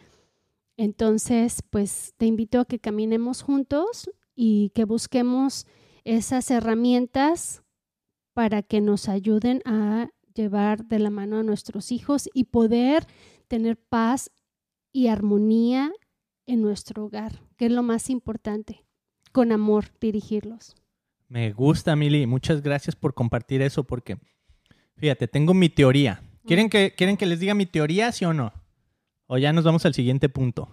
[0.77, 5.65] Entonces, pues te invito a que caminemos juntos y que busquemos
[6.07, 7.63] esas herramientas
[8.33, 13.05] para que nos ayuden a llevar de la mano a nuestros hijos y poder
[13.49, 14.31] tener paz
[14.93, 15.91] y armonía
[16.45, 18.85] en nuestro hogar, que es lo más importante,
[19.33, 20.75] con amor dirigirlos.
[21.27, 22.25] Me gusta, Mili.
[22.25, 24.17] Muchas gracias por compartir eso porque,
[24.95, 26.21] fíjate, tengo mi teoría.
[26.45, 28.53] ¿Quieren que, ¿Quieren que les diga mi teoría, sí o no?
[29.25, 30.69] O ya nos vamos al siguiente punto.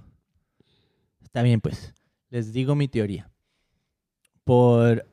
[1.25, 1.93] Está bien, pues.
[2.29, 3.33] Les digo mi teoría.
[4.45, 5.09] Por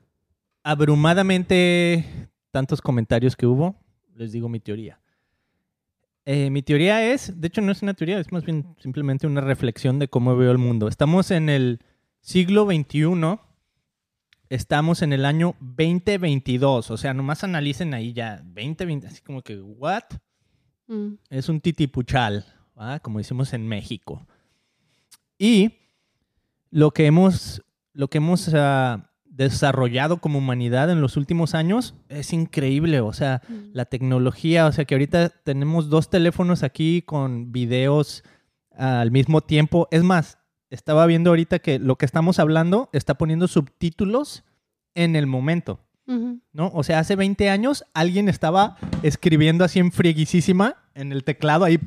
[0.62, 3.76] abrumadamente tantos comentarios que hubo,
[4.14, 5.00] les digo mi teoría.
[6.24, 9.40] Eh, mi teoría es, de hecho no es una teoría, es más bien simplemente una
[9.40, 10.86] reflexión de cómo veo el mundo.
[10.86, 11.80] Estamos en el
[12.20, 13.40] siglo XXI,
[14.48, 19.60] estamos en el año 2022, o sea, nomás analicen ahí ya, 2020, así como que,
[19.60, 20.04] ¿what?
[20.86, 22.44] Mm, Es un titipuchal,
[22.78, 23.00] ¿va?
[23.00, 24.24] como decimos en México.
[25.38, 25.72] Y
[26.70, 27.62] lo que hemos,
[27.94, 33.00] lo que hemos ah, desarrollado como humanidad en los últimos años es increíble.
[33.00, 33.70] O sea, mm.
[33.72, 38.22] la tecnología, o sea que ahorita tenemos dos teléfonos aquí con videos
[38.76, 39.88] al mismo tiempo.
[39.90, 40.38] Es más,
[40.70, 44.44] estaba viendo ahorita que lo que estamos hablando está poniendo subtítulos
[44.94, 45.80] en el momento.
[46.04, 46.70] ¿no?
[46.74, 51.78] O sea, hace 20 años alguien estaba escribiendo así en frieguisísima en el teclado ahí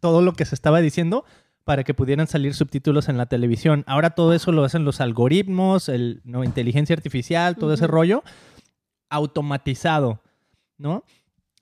[0.00, 1.24] todo lo que se estaba diciendo
[1.66, 3.82] para que pudieran salir subtítulos en la televisión.
[3.88, 6.44] Ahora todo eso lo hacen los algoritmos, el, ¿no?
[6.44, 8.22] inteligencia artificial, todo ese rollo
[9.10, 10.22] automatizado,
[10.78, 11.02] ¿no?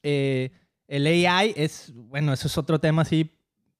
[0.03, 0.51] Eh,
[0.88, 3.31] el AI es, bueno, eso es otro tema así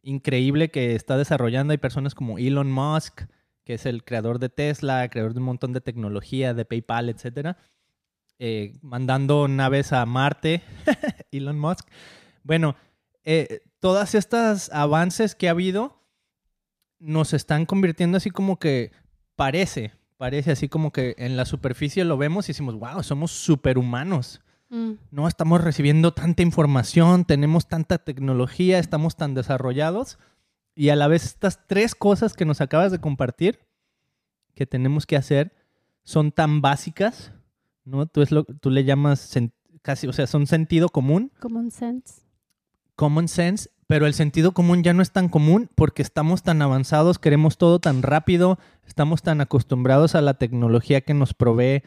[0.01, 1.73] increíble que está desarrollando.
[1.73, 3.25] Hay personas como Elon Musk,
[3.63, 7.59] que es el creador de Tesla, creador de un montón de tecnología, de PayPal, etcétera,
[8.39, 10.63] eh, mandando naves a Marte,
[11.33, 11.87] Elon Musk.
[12.45, 12.77] Bueno,
[13.25, 16.04] eh, todas estas avances que ha habido
[17.05, 18.91] nos están convirtiendo así como que
[19.37, 24.41] parece, parece así como que en la superficie lo vemos y decimos, wow, somos superhumanos.
[24.71, 30.19] Mm, No estamos recibiendo tanta información, tenemos tanta tecnología, estamos tan desarrollados.
[30.75, 33.61] Y a la vez estas tres cosas que nos acabas de compartir
[34.55, 35.53] que tenemos que hacer
[36.05, 37.33] son tan básicas,
[37.85, 38.07] ¿no?
[38.07, 39.33] Tú, es lo, tú le llamas
[39.83, 42.23] casi, o sea, son sentido común, Common sense.
[42.97, 47.19] common sense, pero el sentido común ya no es tan común porque estamos tan avanzados,
[47.19, 51.83] queremos todo tan rápido, estamos tan acostumbrados a la tecnología que nos provee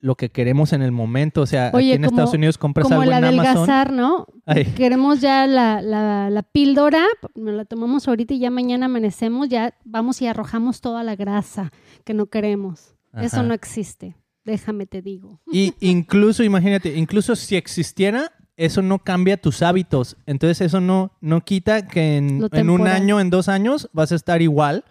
[0.00, 1.40] lo que queremos en el momento.
[1.42, 3.96] O sea, Oye, aquí en como- Estados Unidos compras Como algo en Amazon.
[3.96, 4.26] ¿no?
[4.46, 4.64] Ay.
[4.76, 9.74] Queremos ya la, la, la píldora, nos la tomamos ahorita y ya mañana amanecemos, ya
[9.84, 11.72] vamos y arrojamos toda la grasa
[12.04, 12.94] que no queremos.
[13.20, 15.40] Eso no existe, déjame te digo.
[15.50, 20.16] Y incluso, imagínate, incluso si existiera, eso no cambia tus hábitos.
[20.26, 24.42] Entonces eso no, no quita que en, un año, en dos años, vas a estar
[24.42, 24.84] igual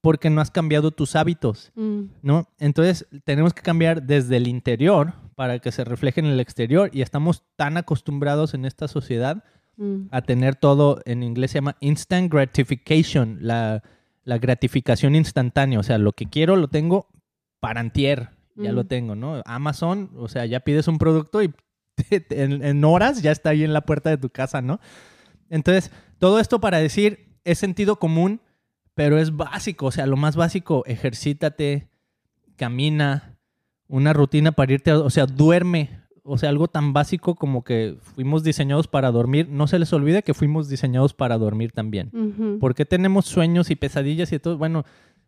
[0.00, 2.48] porque no has cambiado tus hábitos, Mm, ¿no?
[2.58, 7.02] Entonces tenemos que cambiar desde el interior para que se refleje en el exterior y
[7.02, 9.44] estamos tan acostumbrados en esta sociedad
[9.76, 13.82] mm, a tener todo, en inglés se llama instant gratification, la,
[14.24, 15.78] la gratificación instantánea.
[15.78, 17.08] O sea, lo que quiero lo tengo
[17.60, 18.74] para antier, ya Mm.
[18.74, 19.42] lo tengo, ¿no?
[19.44, 21.52] Amazon, o sea, ya pides un producto y
[22.10, 24.80] en, en horas ya está ahí en la puerta de tu casa, ¿no?
[25.50, 28.40] Entonces, todo esto para decir, es sentido común,
[28.94, 31.88] pero es básico, o sea, lo más básico, ejercítate,
[32.56, 33.36] camina,
[33.88, 38.42] una rutina para irte, o sea, duerme, o sea, algo tan básico como que fuimos
[38.42, 42.10] diseñados para dormir, no se les olvide que fuimos diseñados para dormir también.
[42.12, 42.58] ujú.
[42.58, 44.56] ¿Por qué tenemos sueños y pesadillas y todo?
[44.56, 44.84] Bueno,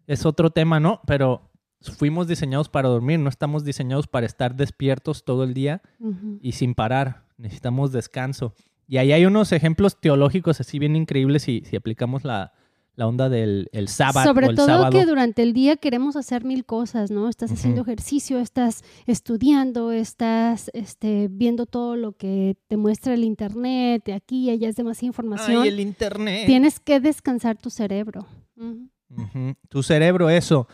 [0.07, 1.01] es otro tema, ¿no?
[1.07, 1.51] Pero
[1.91, 6.39] fuimos diseñados para dormir, no estamos diseñados para estar despiertos todo el día Ujú.
[6.43, 7.25] y sin parar.
[7.39, 8.55] Necesitamos descanso.
[8.89, 12.53] Y ahí hay unos ejemplos teológicos así bien increíbles si, si aplicamos la,
[12.95, 14.91] la onda del el sábado Sobre o el todo sábado.
[14.91, 17.29] que durante el día queremos hacer mil cosas, ¿no?
[17.29, 17.91] Estás haciendo Ujú.
[17.91, 24.45] ejercicio, estás estudiando, estás este, viendo todo lo que te muestra el internet, de aquí
[24.45, 25.63] y allá es demasiada información.
[25.63, 26.47] Ay, el internet.
[26.47, 28.27] Tienes que descansar tu cerebro.
[28.57, 28.89] Ujú.
[29.11, 29.55] Ujú.
[29.69, 30.69] Tu cerebro, eso.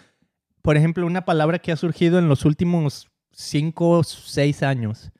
[0.62, 5.10] Por ejemplo, una palabra que ha surgido en los últimos cinco o seis años,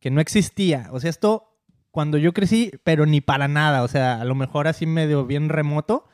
[0.00, 0.88] que no existía.
[0.92, 1.56] O sea, esto
[1.90, 3.82] cuando yo crecí, pero ni para nada.
[3.82, 6.06] O sea, a lo mejor así medio bien remoto,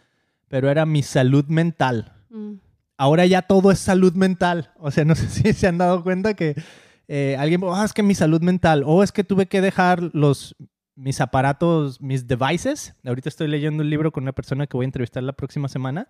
[0.48, 2.12] pero era mi salud mental.
[2.30, 2.54] Mm.
[2.96, 4.72] ahora ya todo es salud mental.
[4.78, 6.54] O sea, no sé si se han dado cuenta que
[7.08, 10.56] eh, alguien, oh, es que mi salud mental, o es que tuve que dejar los,
[10.94, 12.94] mis aparatos, mis devices.
[13.04, 16.08] Ahorita estoy leyendo un libro con una persona que voy a entrevistar la próxima semana,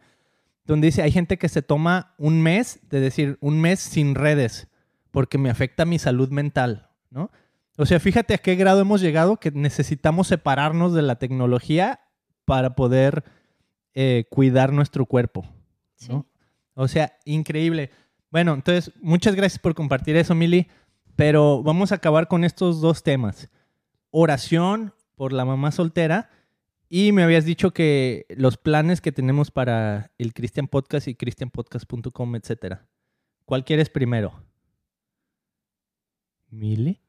[0.65, 4.69] donde dice, hay gente que se toma un mes, de decir, un mes sin redes,
[5.11, 7.31] porque me afecta mi salud mental, ¿no?
[7.79, 12.01] O sea, fíjate a qué grado hemos llegado que necesitamos separarnos de la tecnología
[12.45, 13.25] para poder
[13.95, 15.47] eh, cuidar nuestro cuerpo.
[16.09, 16.27] ¿no?
[16.75, 17.91] O sea, increíble.
[18.31, 20.69] Bueno, entonces, muchas gracias por compartir eso, Mili.
[21.17, 23.49] Pero vamos a acabar con estos dos temas.
[24.11, 26.31] Oración por la mamá soltera.
[26.95, 32.37] Y me habías dicho que los planes que tenemos para el Christian Podcast y christianpodcast.com,
[32.37, 32.87] etcétera.
[33.47, 34.45] ¿Cuál quieres primero?
[36.51, 37.01] ¿Mili?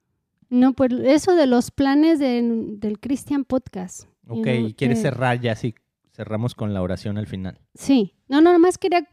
[0.48, 4.06] No, pues eso de los planes del Christian Podcast.
[4.26, 5.76] Ok, ¿quieres cerrar ya así
[6.14, 7.60] cerramos con la oración al final.
[7.74, 9.06] Sí, no, no, más quería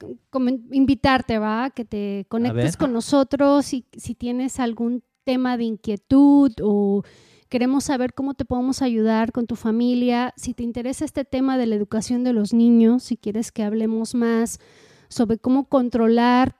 [0.70, 1.70] invitarte, ¿va?
[1.70, 7.02] Que te conectes con nosotros y si tienes algún tema de inquietud o
[7.50, 11.66] queremos saber cómo te podemos ayudar con tu familia, si te interesa este tema de
[11.66, 14.60] la educación de los niños, si quieres que hablemos más
[15.08, 16.56] sobre cómo controlar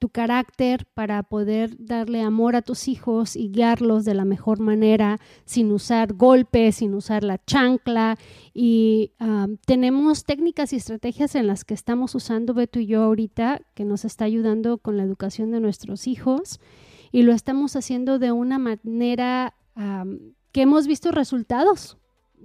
[0.00, 5.20] tu carácter para poder darle amor a tus hijos y guiarlos de la mejor manera
[5.44, 8.18] sin usar golpes, sin usar la chancla.
[8.52, 9.12] Y
[9.64, 14.04] tenemos técnicas y estrategias en las que estamos usando Beto y yo ahorita que nos
[14.04, 16.58] está ayudando con la educación de nuestros hijos
[17.12, 19.54] y lo estamos haciendo de una manera
[20.52, 21.98] que hemos visto resultados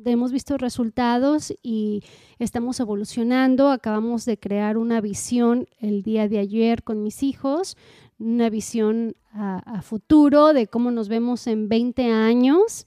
[0.06, 2.04] hemos visto resultados y
[2.40, 3.70] estamos evolucionando.
[3.70, 7.78] Acabamos de crear una visión el día de ayer con mis hijos,
[8.20, 12.86] una visión a, futuro de cómo nos vemos en 20 años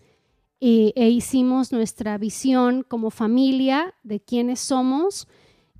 [0.60, 5.28] e, e hicimos nuestra visión como familia de quiénes somos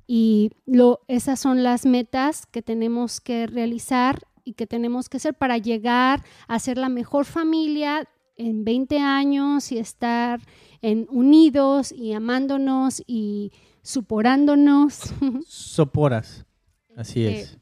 [0.06, 5.34] y lo, esas son las metas que tenemos que realizar y que tenemos que hacer
[5.34, 10.41] para llegar a ser la mejor familia en 20 años y estar
[10.82, 15.12] en unidos y amándonos y suporándonos.
[15.47, 16.47] Soporas,
[16.97, 17.59] así eh, es.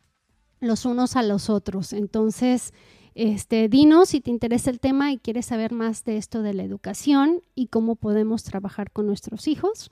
[0.60, 1.92] los unos a los otros.
[1.92, 2.72] Entonces,
[3.14, 6.64] este, dinos si te interesa el tema y quieres saber más de esto de la
[6.64, 9.90] educación y cómo podemos trabajar con nuestros hijos.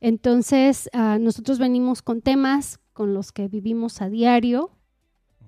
[0.00, 4.70] Entonces, ah, nosotros venimos con temas con los que vivimos a diario.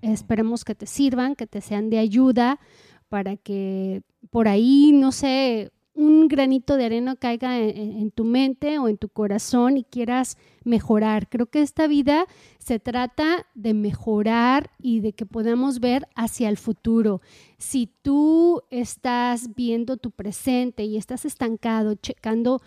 [0.02, 2.60] Esperemos que te sirvan, que te sean de ayuda
[3.08, 4.02] para que
[4.34, 9.08] por ahí, no sé, un granito de arena caiga en, tu mente o en tu
[9.08, 11.28] corazón y quieras mejorar.
[11.28, 12.26] Creo que esta vida
[12.58, 17.20] se trata de mejorar y de que podamos ver hacia el futuro.
[17.58, 22.60] Si tú estás viendo tu presente y estás estancado, checando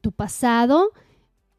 [0.00, 0.92] tu pasado,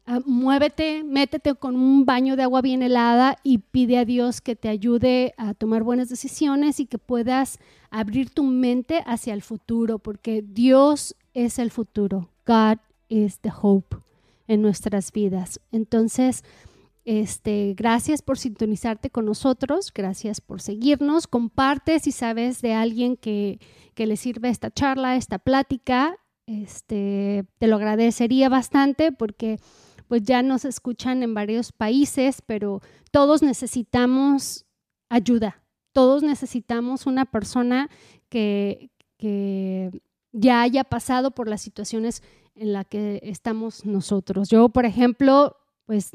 [0.08, 4.54] Ah, muévete, métete con un baño de agua bien helada y pide a Dios que
[4.54, 7.58] te ayude a tomar buenas decisiones y que puedas
[7.90, 12.30] abrir tu mente hacia el futuro, porque Dios es el futuro.
[12.46, 12.78] God
[13.08, 13.96] is the hope
[14.46, 15.58] en nuestras vidas.
[15.72, 16.44] Entonces,
[17.04, 21.26] este, gracias por sintonizarte con nosotros, gracias por seguirnos.
[21.26, 23.58] Comparte si sabes de alguien que,
[23.94, 26.16] que le sirve esta charla, esta plática.
[26.46, 29.58] Este, te lo agradecería bastante porque
[30.08, 32.80] pues ya nos escuchan en varios países, pero
[33.10, 34.66] todos necesitamos
[35.08, 37.90] ayuda, todos necesitamos una persona
[38.28, 38.90] que,
[40.32, 42.22] ya haya pasado por las situaciones
[42.54, 44.50] en las que estamos nosotros.
[44.50, 46.12] Yo, por ejemplo, pues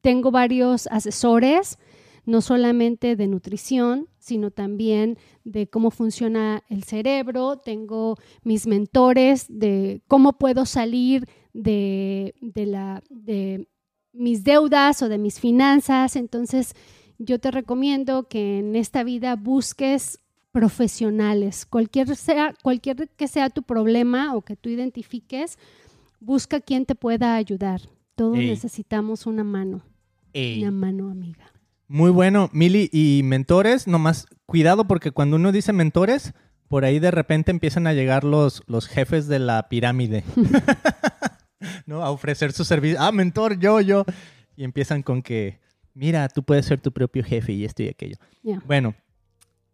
[0.00, 1.78] tengo varios asesores,
[2.24, 7.58] no solamente de nutrición, sino también de cómo funciona el cerebro.
[7.58, 13.68] Tengo mis mentores de cómo puedo salir de, la, de
[14.12, 16.16] mis deudas o de mis finanzas.
[16.16, 16.74] Entonces,
[17.18, 20.18] yo te recomiendo que en esta vida busques
[20.50, 21.66] profesionales.
[21.66, 25.58] Cualquier, sea, cualquier que sea tu problema o que tú identifiques,
[26.20, 27.80] busca quien te pueda ayudar.
[28.14, 29.82] Todos necesitamos una mano.
[30.34, 31.52] Una mano amiga.
[31.88, 32.88] Muy bueno, Mili.
[32.92, 36.32] Y mentores, nomás cuidado porque cuando uno dice mentores,
[36.68, 40.24] por ahí de repente empiezan a llegar los, los jefes de la pirámide.
[41.86, 42.02] ¿no?
[42.02, 42.98] A ofrecer su servicio.
[43.00, 44.04] Ah, mentor, yo, yo.
[44.56, 45.60] Y empiezan con que,
[45.94, 48.16] mira, tú puedes ser tu propio jefe y esto y aquello.
[48.66, 48.94] Bueno,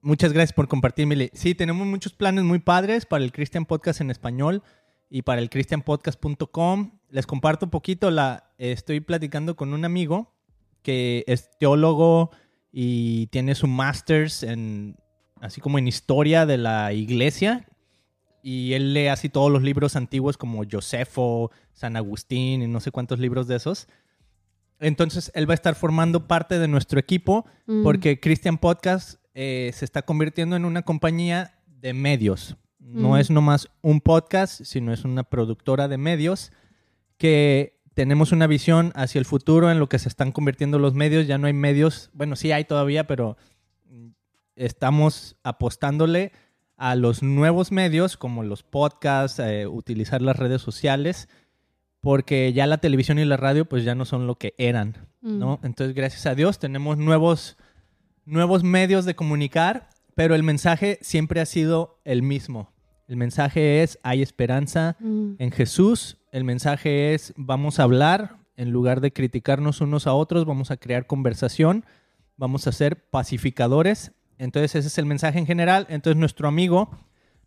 [0.01, 1.31] muchas gracias por compartirme.
[1.33, 4.63] Sí, tenemos muchos planes muy padres para el Christian Podcast en español
[5.11, 6.99] y para el christianpodcast.com.
[7.11, 8.11] Les comparto un poquito.
[8.11, 10.35] La, estoy platicando con un amigo
[10.83, 12.31] que es teólogo
[12.71, 14.97] y tiene su master's en
[15.41, 17.67] así como en historia de la iglesia
[18.51, 22.91] y él lee así todos los libros antiguos como Josefo, San Agustín y no sé
[22.91, 23.89] cuántos libros de esos.
[24.81, 27.83] Entonces, él va a estar formando parte de nuestro equipo Mm.
[27.83, 32.57] porque Christian Podcast eh, se está convirtiendo en una compañía de medios.
[32.81, 33.17] No Mm.
[33.19, 36.51] es nomás un podcast, sino es una productora de medios
[37.19, 41.27] que tenemos una visión hacia el futuro en lo que se están convirtiendo los medios.
[41.27, 43.37] Ya no hay medios, bueno, sí hay todavía, pero
[44.57, 46.33] estamos apostándole
[46.79, 51.29] a los nuevos medios como los podcasts, eh, utilizar las redes sociales,
[52.01, 55.09] porque ya la televisión y la radio pues ya no son lo que eran.
[55.21, 55.39] Mm.
[55.39, 55.61] ¿no?
[55.65, 57.57] Entonces, gracias a Dios, tenemos nuevos,
[58.25, 62.73] nuevos medios de comunicar, pero el mensaje siempre ha sido el mismo.
[63.09, 65.33] El mensaje es, hay esperanza Mm.
[65.39, 66.19] en Jesús.
[66.31, 70.77] El mensaje es, vamos a hablar, en lugar de criticarnos unos a otros, vamos a
[70.77, 71.85] crear conversación,
[72.37, 74.13] vamos a ser pacificadores.
[74.39, 75.87] Entonces, ese es el mensaje en general.
[75.91, 76.91] Entonces, nuestro amigo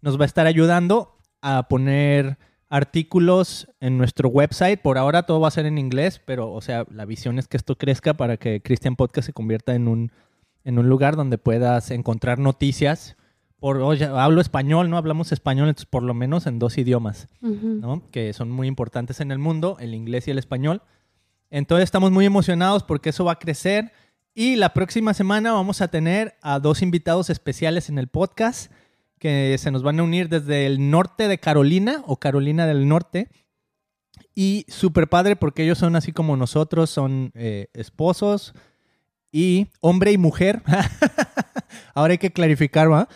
[0.01, 2.37] nos va a estar ayudando a poner
[2.69, 4.81] artículos en nuestro website.
[4.81, 7.57] Por ahora todo va a ser en inglés, pero, o sea, la visión es que
[7.57, 10.11] esto crezca para que Christian Podcast se convierta en un,
[10.63, 13.17] en un lugar donde puedas encontrar noticias.
[13.59, 14.97] Por, oye, hablo español, ¿no?
[14.97, 17.27] Hablamos español, entonces por lo menos en dos idiomas.
[17.41, 18.03] ¿no?
[18.09, 20.81] que son muy importantes en el mundo, el inglés y el español.
[21.49, 23.91] Entonces estamos muy emocionados porque eso va a crecer
[24.33, 28.71] y la próxima semana vamos a tener a dos invitados especiales en el podcast
[29.19, 33.29] que se nos van a unir desde el norte de Carolina o Carolina del Norte.
[34.33, 38.53] Y súper padre porque ellos son así como nosotros, son eh, esposos
[39.31, 40.63] y hombre y mujer.
[41.93, 43.09] Ahora hay que clarificar, ¿va?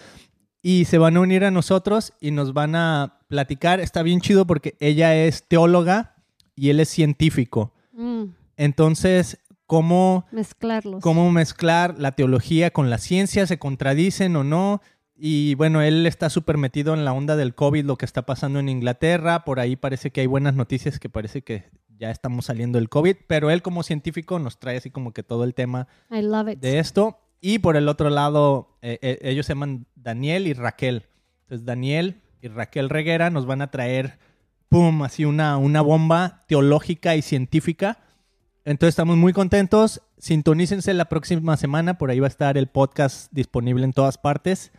[0.62, 3.80] Y se van a unir a nosotros y nos van a platicar.
[3.80, 6.16] Está bien chido porque ella es teóloga
[6.56, 7.74] y él es científico.
[7.94, 8.26] Mm.
[8.58, 11.02] Entonces, ¿cómo, Mezclarlos.
[11.02, 13.48] cómo mezclar la teología con la ciencia?
[13.48, 14.82] ¿Se contradicen o no?
[15.16, 18.60] Y bueno, él está súper metido en la onda del COVID, lo que está pasando
[18.60, 19.46] en Inglaterra.
[19.46, 23.16] Por ahí parece que hay buenas noticias que parece que ya estamos saliendo del COVID.
[23.28, 26.60] Pero él como científico nos trae así como que todo el tema I love it.
[26.60, 27.18] de esto.
[27.40, 31.06] Y por el otro lado, eh, eh, ellos se llaman Daniel y Raquel.
[31.44, 34.20] Entonces, Daniel y Raquel Reguera nos van a traer,
[34.68, 38.00] pum, así una, una bomba teológica y científica.
[38.66, 40.02] Entonces, estamos muy contentos.
[40.18, 42.00] Sintonícense la próxima semana.
[42.00, 44.72] Por ahí va a estar el podcast disponible en todas partes,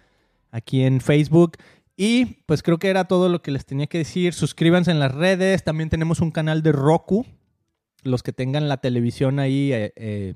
[0.51, 1.57] aquí en Facebook.
[1.97, 4.35] Y pues creo que era todo lo que les tenía que decir.
[4.35, 5.63] Suscríbanse en las redes.
[5.63, 7.27] También tenemos un canal de Roku.
[8.03, 10.35] Los que tengan la televisión ahí, eh, eh,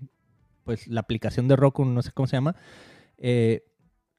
[0.62, 2.56] pues la aplicación de Roku, no sé cómo se llama,
[3.18, 3.64] eh,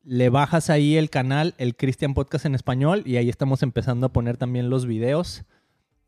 [0.03, 4.13] le bajas ahí el canal, el Christian Podcast en español, y ahí estamos empezando a
[4.13, 5.43] poner también los videos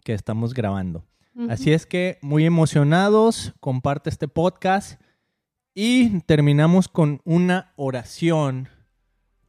[0.04, 1.04] que estamos grabando.
[1.50, 5.00] Así es que muy emocionados, comparte este podcast
[5.74, 8.70] y terminamos con una oración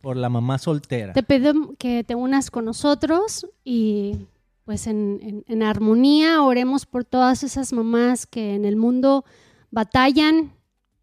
[0.00, 1.12] por la mamá soltera.
[1.12, 4.26] Te pido que te unas con nosotros y
[4.64, 9.24] pues en, en- en armonía oremos por todas esas mamás que en el mundo
[9.70, 10.52] batallan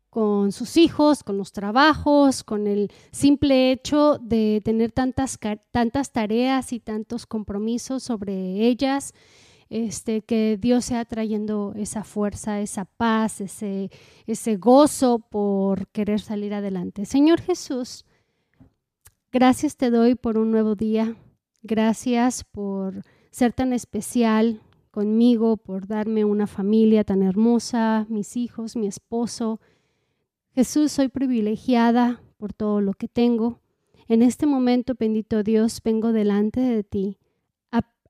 [0.09, 5.37] con sus hijos, con los trabajos, con el simple hecho de tener tantas,
[5.71, 9.13] tantas tareas y tantos compromisos sobre ellas.
[9.71, 13.89] Este, que Dios sea trayendo esa fuerza, esa paz, ese,
[14.27, 17.05] ese gozo por querer salir adelante.
[17.05, 18.05] Señor Jesús,
[19.33, 21.15] Gracias te doy por un nuevo día.
[21.63, 24.61] Gracias por ser tan especial
[24.91, 29.61] conmigo, por darme una familia tan hermosa, mis hijos, mi esposo.
[30.53, 33.61] Jesús, soy privilegiada por todo lo que tengo.
[34.09, 37.17] En este momento, bendito Dios, vengo delante de ti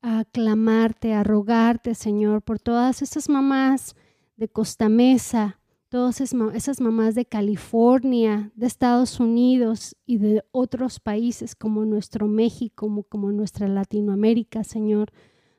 [0.02, 3.96] a, aclamarte, a rogarte, Señor, por todas esas mamás
[4.36, 11.54] de Costa Mesa, todas esas mamás de California, de Estados Unidos y de otros países
[11.54, 15.12] como nuestro México, como, como nuestra Latinoamérica, Señor,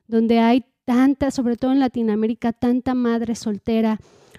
[0.08, 3.98] donde hay tanta, sobre todo en Latinoamérica, tanta madre soltera,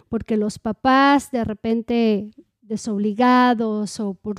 [0.09, 2.31] porque los papás de repente
[2.61, 4.37] desobligados o por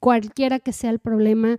[0.00, 1.58] cualquiera que sea el problema,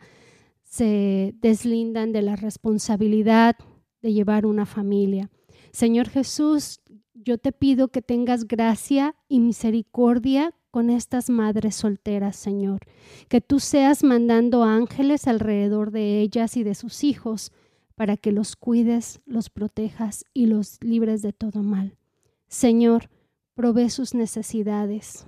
[0.73, 3.55] se deslindan de la responsabilidad
[4.01, 5.29] de llevar una familia.
[5.71, 6.81] Señor Jesús,
[7.13, 12.79] yo te pido que tengas gracia y misericordia con estas madres solteras, Señor.
[13.27, 17.51] Que tú seas mandando ángeles alrededor de ellas y de sus hijos
[17.93, 21.99] para que los cuides, los protejas y los libres de todo mal.
[22.47, 23.11] Señor,
[23.53, 25.27] provee sus necesidades.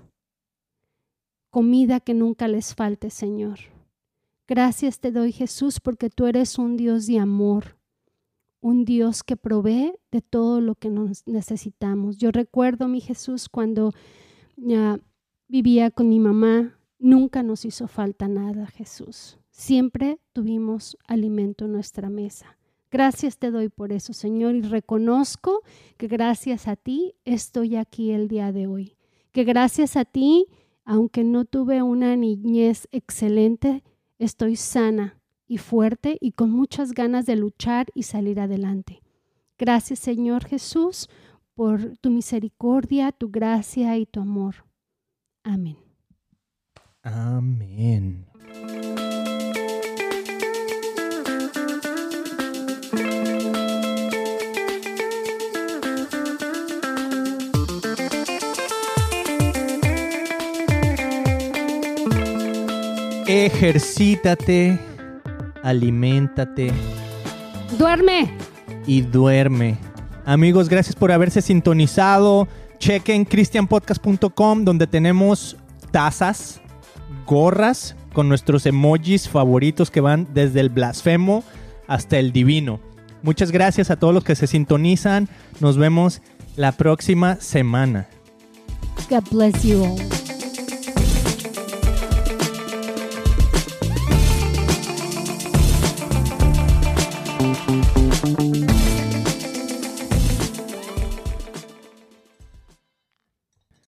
[1.52, 3.75] Comida que nunca les falte, Señor.
[4.48, 7.78] Gracias te doy, Jesús, porque tú eres un Dios de amor,
[8.62, 12.18] un Dios que provee de todo lo que nos necesitamos.
[12.18, 13.92] Yo recuerdo, mi Jesús, cuando
[15.48, 19.40] vivía con mi mamá, nunca nos hizo falta nada, Jesús.
[19.50, 22.58] Siempre tuvimos alimento en nuestra mesa.
[22.92, 25.64] Gracias te doy por eso, Señor, y reconozco
[25.98, 28.96] que gracias a ti estoy aquí el día de hoy.
[29.32, 30.46] Que gracias a ti,
[30.86, 33.84] aunque no tuve una niñez excelente,
[34.20, 39.02] estoy sana y fuerte y con muchas ganas de luchar y salir adelante.
[39.58, 41.10] Gracias, Señor Jesús,
[41.54, 44.66] por tu misericordia, tu gracia y tu amor.
[45.44, 45.78] Amén.
[47.04, 48.26] Amén.
[63.44, 64.80] Ejercítate,
[65.62, 66.72] aliméntate
[67.78, 68.32] Duerme.
[68.88, 69.78] y duerme.
[70.26, 72.48] Amigos, gracias por haberse sintonizado.
[72.80, 75.58] Chequen christianpodcast.com donde tenemos
[75.92, 76.62] tazas,
[77.26, 81.44] gorras con nuestros emojis favoritos que van desde el blasfemo
[81.88, 82.80] hasta el divino.
[83.22, 85.28] Muchas gracias a todos los que se sintonizan.
[85.60, 86.22] Nos vemos
[86.56, 88.08] la próxima semana.
[89.10, 90.25] God bless you all.